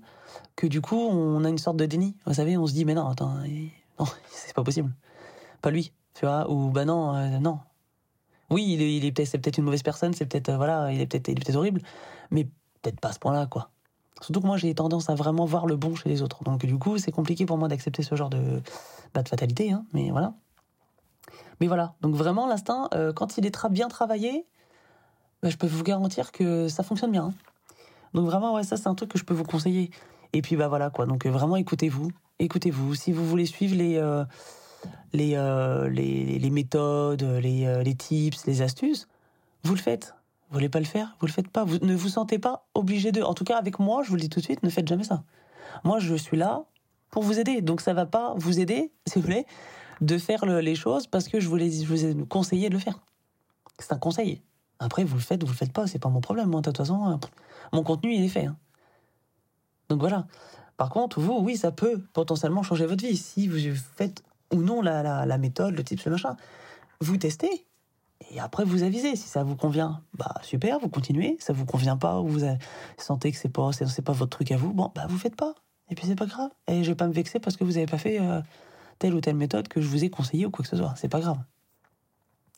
que 0.56 0.68
du 0.68 0.82
coup, 0.82 0.98
on 0.98 1.44
a 1.44 1.50
une 1.50 1.58
sorte 1.58 1.78
de 1.78 1.86
déni. 1.86 2.16
Vous 2.26 2.34
savez, 2.34 2.58
on 2.58 2.66
se 2.66 2.74
dit, 2.74 2.86
mais 2.86 2.94
non, 2.94 3.08
attends, 3.08 3.34
non, 4.00 4.06
c'est 4.32 4.54
pas 4.54 4.64
possible. 4.64 4.92
Pas 5.62 5.72
lui, 5.72 5.92
tu 6.14 6.26
vois, 6.26 6.50
ou 6.50 6.70
bah 6.70 6.86
non, 6.86 7.16
euh, 7.16 7.40
non. 7.40 7.60
Oui, 8.50 8.66
il 8.74 9.06
est, 9.06 9.12
peut-être, 9.12 9.28
c'est 9.28 9.38
peut-être 9.38 9.58
une 9.58 9.66
mauvaise 9.66 9.84
personne, 9.84 10.14
c'est 10.14 10.26
peut-être, 10.26 10.50
euh, 10.50 10.58
voilà, 10.58 10.92
il 10.92 11.00
est 11.00 11.06
peut-être, 11.06 11.28
il 11.28 11.38
est 11.38 11.44
peut-être 11.44 11.58
horrible, 11.58 11.82
mais 12.32 12.46
peut-être 12.82 13.00
pas 13.00 13.10
à 13.10 13.14
ce 13.14 13.20
point-là, 13.20 13.46
quoi. 13.46 13.70
Surtout 14.22 14.42
que 14.42 14.48
moi, 14.48 14.58
j'ai 14.58 14.74
tendance 14.74 15.10
à 15.10 15.16
vraiment 15.16 15.46
voir 15.46 15.66
le 15.66 15.76
bon 15.76 15.96
chez 15.96 16.10
les 16.10 16.22
autres. 16.22 16.44
Donc, 16.44 16.66
du 16.66 16.78
coup, 16.78 16.98
c'est 16.98 17.12
compliqué 17.12 17.46
pour 17.46 17.58
moi 17.58 17.68
d'accepter 17.68 18.04
ce 18.04 18.16
genre 18.16 18.30
de, 18.30 18.62
bah, 19.14 19.24
de 19.24 19.30
fatalité, 19.30 19.72
hein, 19.72 19.86
mais 19.94 20.10
voilà. 20.10 20.34
Mais 21.60 21.68
voilà, 21.68 21.94
donc 22.02 22.16
vraiment, 22.16 22.48
l'instinct, 22.48 22.90
euh, 22.94 23.12
quand 23.14 23.38
il 23.38 23.46
est 23.46 23.56
tra- 23.56 23.70
bien 23.72 23.88
travaillé, 23.88 24.46
bah, 25.44 25.50
je 25.50 25.58
peux 25.58 25.68
vous 25.68 25.84
garantir 25.84 26.32
que 26.32 26.68
ça 26.68 26.84
fonctionne 26.84 27.12
bien. 27.12 27.26
hein. 27.26 27.34
Donc 28.14 28.26
vraiment, 28.26 28.56
ouais, 28.56 28.64
ça, 28.64 28.78
c'est 28.78 28.88
un 28.88 28.96
truc 28.96 29.12
que 29.12 29.20
je 29.20 29.26
peux 29.26 29.34
vous 29.34 29.44
conseiller. 29.44 29.92
Et 30.34 30.42
puis, 30.42 30.56
bah 30.56 30.68
voilà, 30.68 30.90
quoi. 30.90 31.06
Donc, 31.06 31.26
euh, 31.26 31.30
vraiment, 31.30 31.56
écoutez-vous. 31.56 32.12
Écoutez-vous. 32.40 32.96
Si 32.96 33.12
vous 33.12 33.26
voulez 33.26 33.46
suivre 33.46 33.76
les, 33.76 33.98
euh, 33.98 34.26
les, 35.14 36.40
les, 36.40 36.50
méthodes, 36.50 37.24
les, 37.24 37.84
les 37.84 37.96
tips, 37.96 38.46
les 38.46 38.62
astuces, 38.62 39.08
vous 39.64 39.76
le 39.76 39.82
faites. 39.82 40.16
Vous 40.50 40.56
voulez 40.56 40.70
pas 40.70 40.80
le 40.80 40.86
faire, 40.86 41.16
vous 41.20 41.28
le 41.28 41.32
faites 41.32 41.48
pas. 41.50 41.64
Vous 41.64 41.78
ne 41.80 41.96
vous 41.96 42.10
sentez 42.10 42.40
pas 42.40 42.66
obligé 42.74 43.12
de. 43.12 43.22
En 43.22 43.34
tout 43.36 43.44
cas, 43.44 43.58
avec 43.58 43.78
moi, 43.78 44.02
je 44.04 44.10
vous 44.10 44.16
le 44.16 44.22
dis 44.22 44.30
tout 44.30 44.40
de 44.40 44.46
suite, 44.46 44.64
ne 44.64 44.70
faites 44.70 44.88
jamais 44.88 45.04
ça. 45.04 45.24
Moi, 45.84 46.00
je 46.00 46.16
suis 46.16 46.38
là 46.38 46.64
pour 47.12 47.22
vous 47.22 47.40
aider. 47.40 47.62
Donc, 47.62 47.82
ça 47.82 47.94
va 47.94 48.06
pas 48.08 48.34
vous 48.36 48.60
aider, 48.60 48.92
si 49.06 49.20
vous 49.20 49.22
voulez, 49.26 49.46
de 50.02 50.18
faire 50.18 50.46
le- 50.46 50.62
les 50.62 50.76
choses 50.76 51.08
parce 51.08 51.28
que 51.28 51.40
je 51.40 51.48
vous, 51.48 51.56
les, 51.56 51.72
je 51.84 51.88
vous 51.88 52.06
ai 52.06 52.16
conseillé 52.28 52.70
de 52.70 52.74
le 52.74 52.80
faire. 52.80 53.00
C'est 53.80 53.94
un 53.94 53.98
conseil. 53.98 54.42
Après, 54.80 55.04
vous 55.04 55.16
le 55.16 55.22
faites, 55.22 55.44
vous 55.44 55.52
le 55.52 55.58
faites 55.58 55.74
pas, 55.74 55.88
c'est 55.88 56.00
pas 56.00 56.10
mon 56.10 56.22
problème. 56.22 56.50
Moi, 56.50 56.62
de 56.62 56.66
toute 56.70 56.78
façon, 56.78 57.10
euh, 57.12 57.16
mon 57.74 57.84
contenu, 57.84 58.14
il 58.14 58.24
est 58.24 58.30
fait. 58.30 58.46
hein. 58.46 58.58
Donc 59.90 60.00
voilà. 60.00 60.26
Par 60.78 60.90
contre, 60.90 61.20
vous, 61.20 61.38
oui, 61.42 61.58
ça 61.58 61.72
peut 61.72 62.02
potentiellement 62.14 62.64
changer 62.64 62.86
votre 62.86 63.04
vie. 63.06 63.18
Si 63.18 63.48
vous 63.48 63.58
faites 63.96 64.24
ou 64.54 64.62
non 64.62 64.82
la, 64.82 65.26
la, 65.26 65.38
méthode, 65.38 65.76
le 65.76 65.84
type, 65.84 66.02
le 66.06 66.12
machin, 66.12 66.38
vous 67.02 67.18
testez. 67.18 67.66
Et 68.32 68.40
après, 68.40 68.64
vous 68.64 68.84
avisez. 68.84 69.16
Si 69.16 69.28
ça 69.28 69.44
vous 69.44 69.56
convient, 69.56 70.02
bah 70.18 70.36
super, 70.42 70.80
vous 70.80 70.90
continuez. 70.90 71.38
Ça 71.40 71.52
vous 71.54 71.66
convient 71.66 71.98
pas, 71.98 72.22
ou 72.22 72.28
vous 72.28 72.46
sentez 72.98 73.32
que 73.32 73.38
c'est 73.38 73.50
pas, 73.50 73.72
c'est 73.74 74.02
pas 74.02 74.14
votre 74.14 74.30
truc 74.38 74.52
à 74.52 74.58
vous, 74.58 74.72
bon, 74.74 74.92
bah 74.96 75.08
vous 75.10 75.18
faites 75.18 75.36
pas. 75.36 75.56
Et 75.90 75.96
puis 75.96 76.06
c'est 76.06 76.16
pas 76.16 76.26
grave. 76.28 76.52
Et 76.68 76.84
je 76.84 76.90
vais 76.92 76.96
pas 76.96 77.08
me 77.08 77.14
vexer 77.14 77.40
parce 77.40 77.58
que 77.58 77.64
vous 77.64 77.78
avez 77.78 77.86
pas 77.88 77.98
fait 77.98 78.20
euh, 78.22 78.42
telle 79.00 79.14
ou 79.16 79.22
telle 79.22 79.36
méthode 79.36 79.68
que 79.68 79.82
je 79.82 79.88
vous 79.88 80.04
ai 80.04 80.10
conseillé 80.10 80.46
ou 80.46 80.52
quoi 80.52 80.64
que 80.64 80.70
ce 80.70 80.78
soit. 80.78 80.94
C'est 80.98 81.10
pas 81.10 81.20
grave. 81.20 81.40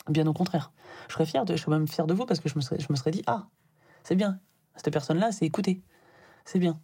Bien 0.08 0.26
au 0.26 0.32
contraire. 0.32 0.72
Je 1.08 1.14
serais 1.14 1.26
fier 1.26 1.44
de, 1.44 1.56
je 1.56 1.62
serais 1.62 1.78
même 1.78 1.88
fier 1.88 2.06
de 2.06 2.14
vous 2.14 2.26
parce 2.26 2.40
que 2.40 2.48
je 2.48 2.56
me 2.56 2.60
serais, 2.60 2.80
je 2.80 2.86
me 2.90 2.96
serais 2.96 3.12
dit, 3.12 3.22
ah, 3.26 3.46
c'est 4.02 4.16
bien. 4.16 4.40
Cette 4.76 4.92
personne-là, 4.92 5.32
c'est 5.32 5.46
écouter. 5.46 5.82
C'est 6.44 6.58
bien. 6.58 6.80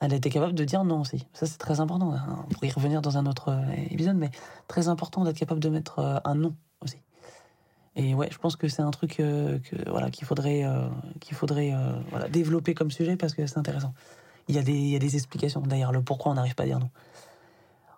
Elle 0.00 0.12
a 0.12 0.16
été 0.16 0.30
capable 0.30 0.54
de 0.54 0.64
dire 0.64 0.84
non 0.84 1.02
aussi. 1.02 1.26
Ça, 1.32 1.46
c'est 1.46 1.58
très 1.58 1.78
important. 1.78 2.12
On 2.48 2.54
pourrait 2.54 2.68
y 2.68 2.72
revenir 2.72 3.02
dans 3.02 3.18
un 3.18 3.26
autre 3.26 3.50
euh, 3.50 3.72
épisode, 3.90 4.16
mais 4.16 4.30
très 4.66 4.88
important 4.88 5.22
d'être 5.22 5.36
capable 5.36 5.60
de 5.60 5.68
mettre 5.68 6.00
euh, 6.00 6.18
un 6.24 6.34
non 6.34 6.56
aussi. 6.80 6.96
Et 7.94 8.14
ouais, 8.14 8.28
je 8.32 8.38
pense 8.38 8.56
que 8.56 8.66
c'est 8.66 8.82
un 8.82 8.90
truc 8.90 9.20
euh, 9.20 9.58
que, 9.60 9.88
voilà, 9.88 10.10
qu'il 10.10 10.26
faudrait, 10.26 10.64
qu'il 11.20 11.36
faudrait 11.36 11.72
voilà, 12.10 12.28
développer 12.28 12.74
comme 12.74 12.90
sujet 12.90 13.16
parce 13.16 13.34
que 13.34 13.46
c'est 13.46 13.58
intéressant. 13.58 13.94
Il 14.48 14.56
y, 14.56 14.58
a 14.58 14.62
des, 14.62 14.72
il 14.72 14.88
y 14.88 14.96
a 14.96 14.98
des 14.98 15.14
explications 15.14 15.60
d'ailleurs, 15.60 15.92
le 15.92 16.02
pourquoi 16.02 16.32
on 16.32 16.34
n'arrive 16.34 16.56
pas 16.56 16.64
à 16.64 16.66
dire 16.66 16.80
non. 16.80 16.90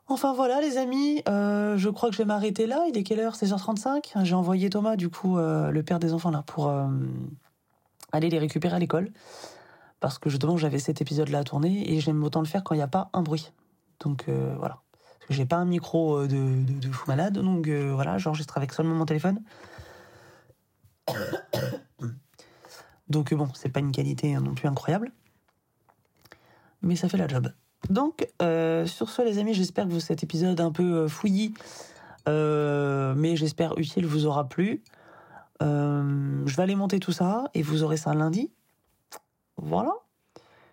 Enfin 0.06 0.34
voilà 0.34 0.60
les 0.60 0.76
amis, 0.76 1.22
euh, 1.28 1.78
je 1.78 1.88
crois 1.88 2.10
que 2.10 2.14
je 2.14 2.18
vais 2.22 2.26
m'arrêter 2.26 2.66
là. 2.66 2.84
Il 2.88 2.98
est 2.98 3.02
quelle 3.02 3.20
heure? 3.20 3.34
16h35 3.34 4.24
J'ai 4.24 4.34
envoyé 4.34 4.68
Thomas, 4.68 4.96
du 4.96 5.08
coup, 5.08 5.38
euh, 5.38 5.70
le 5.70 5.82
père 5.82 5.98
des 5.98 6.12
enfants, 6.12 6.30
là, 6.30 6.42
pour 6.46 6.68
euh, 6.68 6.86
aller 8.12 8.28
les 8.28 8.38
récupérer 8.38 8.76
à 8.76 8.78
l'école. 8.78 9.10
Parce 10.00 10.18
que 10.18 10.28
justement, 10.28 10.56
j'avais 10.58 10.78
cet 10.78 11.00
épisode-là 11.00 11.38
à 11.38 11.44
tourner 11.44 11.90
et 11.92 12.00
j'aime 12.00 12.22
autant 12.22 12.40
le 12.40 12.46
faire 12.46 12.62
quand 12.62 12.74
il 12.74 12.78
n'y 12.78 12.84
a 12.84 12.88
pas 12.88 13.08
un 13.14 13.22
bruit. 13.22 13.52
Donc 14.00 14.26
voilà. 14.28 14.82
Parce 15.02 15.28
que 15.28 15.34
j'ai 15.34 15.46
pas 15.46 15.56
un 15.56 15.64
micro 15.64 16.26
de, 16.26 16.92
fou 16.92 17.04
malade, 17.08 17.38
donc 17.38 17.66
voilà, 17.68 18.18
j'enregistre 18.18 18.58
avec 18.58 18.74
seulement 18.74 18.94
mon 18.94 19.06
téléphone. 19.06 19.40
Donc 23.08 23.34
bon, 23.34 23.48
c'est 23.54 23.68
pas 23.68 23.80
une 23.80 23.92
qualité 23.92 24.36
euh, 24.36 24.40
non 24.40 24.54
plus 24.54 24.68
incroyable. 24.68 25.12
Mais 26.82 26.96
ça 26.96 27.08
fait 27.08 27.16
la 27.16 27.28
job. 27.28 27.52
Donc, 27.90 28.28
euh, 28.42 28.86
sur 28.86 29.10
ce, 29.10 29.22
les 29.22 29.38
amis, 29.38 29.54
j'espère 29.54 29.88
que 29.88 29.98
cet 29.98 30.22
épisode 30.22 30.60
un 30.60 30.72
peu 30.72 30.82
euh, 30.82 31.08
fouillis, 31.08 31.54
euh, 32.28 33.14
mais 33.16 33.36
j'espère 33.36 33.76
utile, 33.78 34.06
vous 34.06 34.26
aura 34.26 34.48
plu. 34.48 34.82
Je 35.60 36.56
vais 36.56 36.62
aller 36.62 36.74
monter 36.74 36.98
tout 36.98 37.12
ça 37.12 37.44
et 37.54 37.62
vous 37.62 37.82
aurez 37.82 37.96
ça 37.96 38.12
lundi. 38.12 38.50
Voilà. 39.56 39.92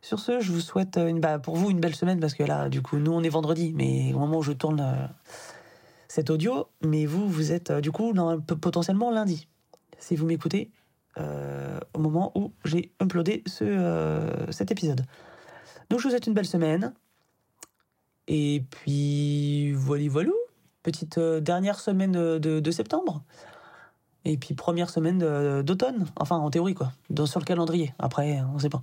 Sur 0.02 0.20
ce, 0.20 0.42
je 0.42 0.52
vous 0.52 0.60
souhaite 0.60 0.98
une, 0.98 1.22
bah, 1.22 1.40
pour 1.40 1.56
vous 1.56 1.70
une 1.70 1.80
belle 1.80 1.96
semaine 1.96 2.20
parce 2.20 2.34
que 2.34 2.44
là, 2.44 2.68
du 2.68 2.82
coup, 2.82 2.98
nous 2.98 3.14
on 3.14 3.24
est 3.24 3.30
vendredi, 3.30 3.72
mais 3.74 4.12
au 4.14 4.20
moment 4.20 4.40
où 4.40 4.44
je 4.44 4.52
tourne 4.52 5.10
cet 6.10 6.30
audio, 6.30 6.68
mais 6.84 7.06
vous, 7.06 7.26
vous 7.30 7.54
êtes 7.54 7.72
du 7.72 7.92
coup 7.92 8.14
potentiellement 8.60 9.12
lundi, 9.12 9.48
si 9.98 10.18
vous 10.18 10.26
m'écoutez 10.26 10.72
au 11.18 12.00
moment 12.00 12.34
où 12.36 12.52
j'ai 12.66 12.92
uploadé 13.02 13.44
ce, 13.46 14.28
cet 14.50 14.72
épisode. 14.72 15.06
Donc 15.92 16.00
je 16.00 16.06
vous 16.06 16.10
souhaite 16.12 16.26
une 16.26 16.34
belle 16.34 16.48
semaine. 16.48 16.94
Et 18.30 18.64
puis 18.70 19.74
voilà, 19.74 20.08
voilà. 20.08 20.32
Petite 20.84 21.18
euh, 21.18 21.42
dernière 21.42 21.82
semaine 21.82 22.14
de, 22.14 22.72
septembre. 22.72 23.24
Et 24.24 24.38
puis 24.38 24.54
première 24.54 24.90
semaine 24.90 25.20
d'automne. 25.64 26.06
Enfin, 26.18 26.38
en 26.38 26.50
théorie, 26.50 26.76
quoi. 26.76 26.94
Sur 27.26 27.42
le 27.42 27.46
calendrier. 27.46 27.94
Après, 28.00 28.40
on 28.54 28.60
sait 28.60 28.70
pas. 28.70 28.82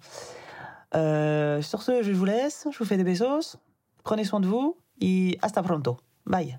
Euh, 0.94 1.62
sur 1.62 1.80
ce, 1.80 2.02
je 2.02 2.12
vous 2.12 2.26
laisse. 2.26 2.68
Je 2.70 2.78
vous 2.78 2.84
fais 2.84 2.98
des 2.98 3.04
besos. 3.04 3.56
Prenez 4.04 4.24
soin 4.24 4.40
de 4.40 4.46
vous. 4.46 4.76
Et 5.00 5.38
hasta 5.40 5.62
pronto. 5.62 5.96
Bye. 6.26 6.58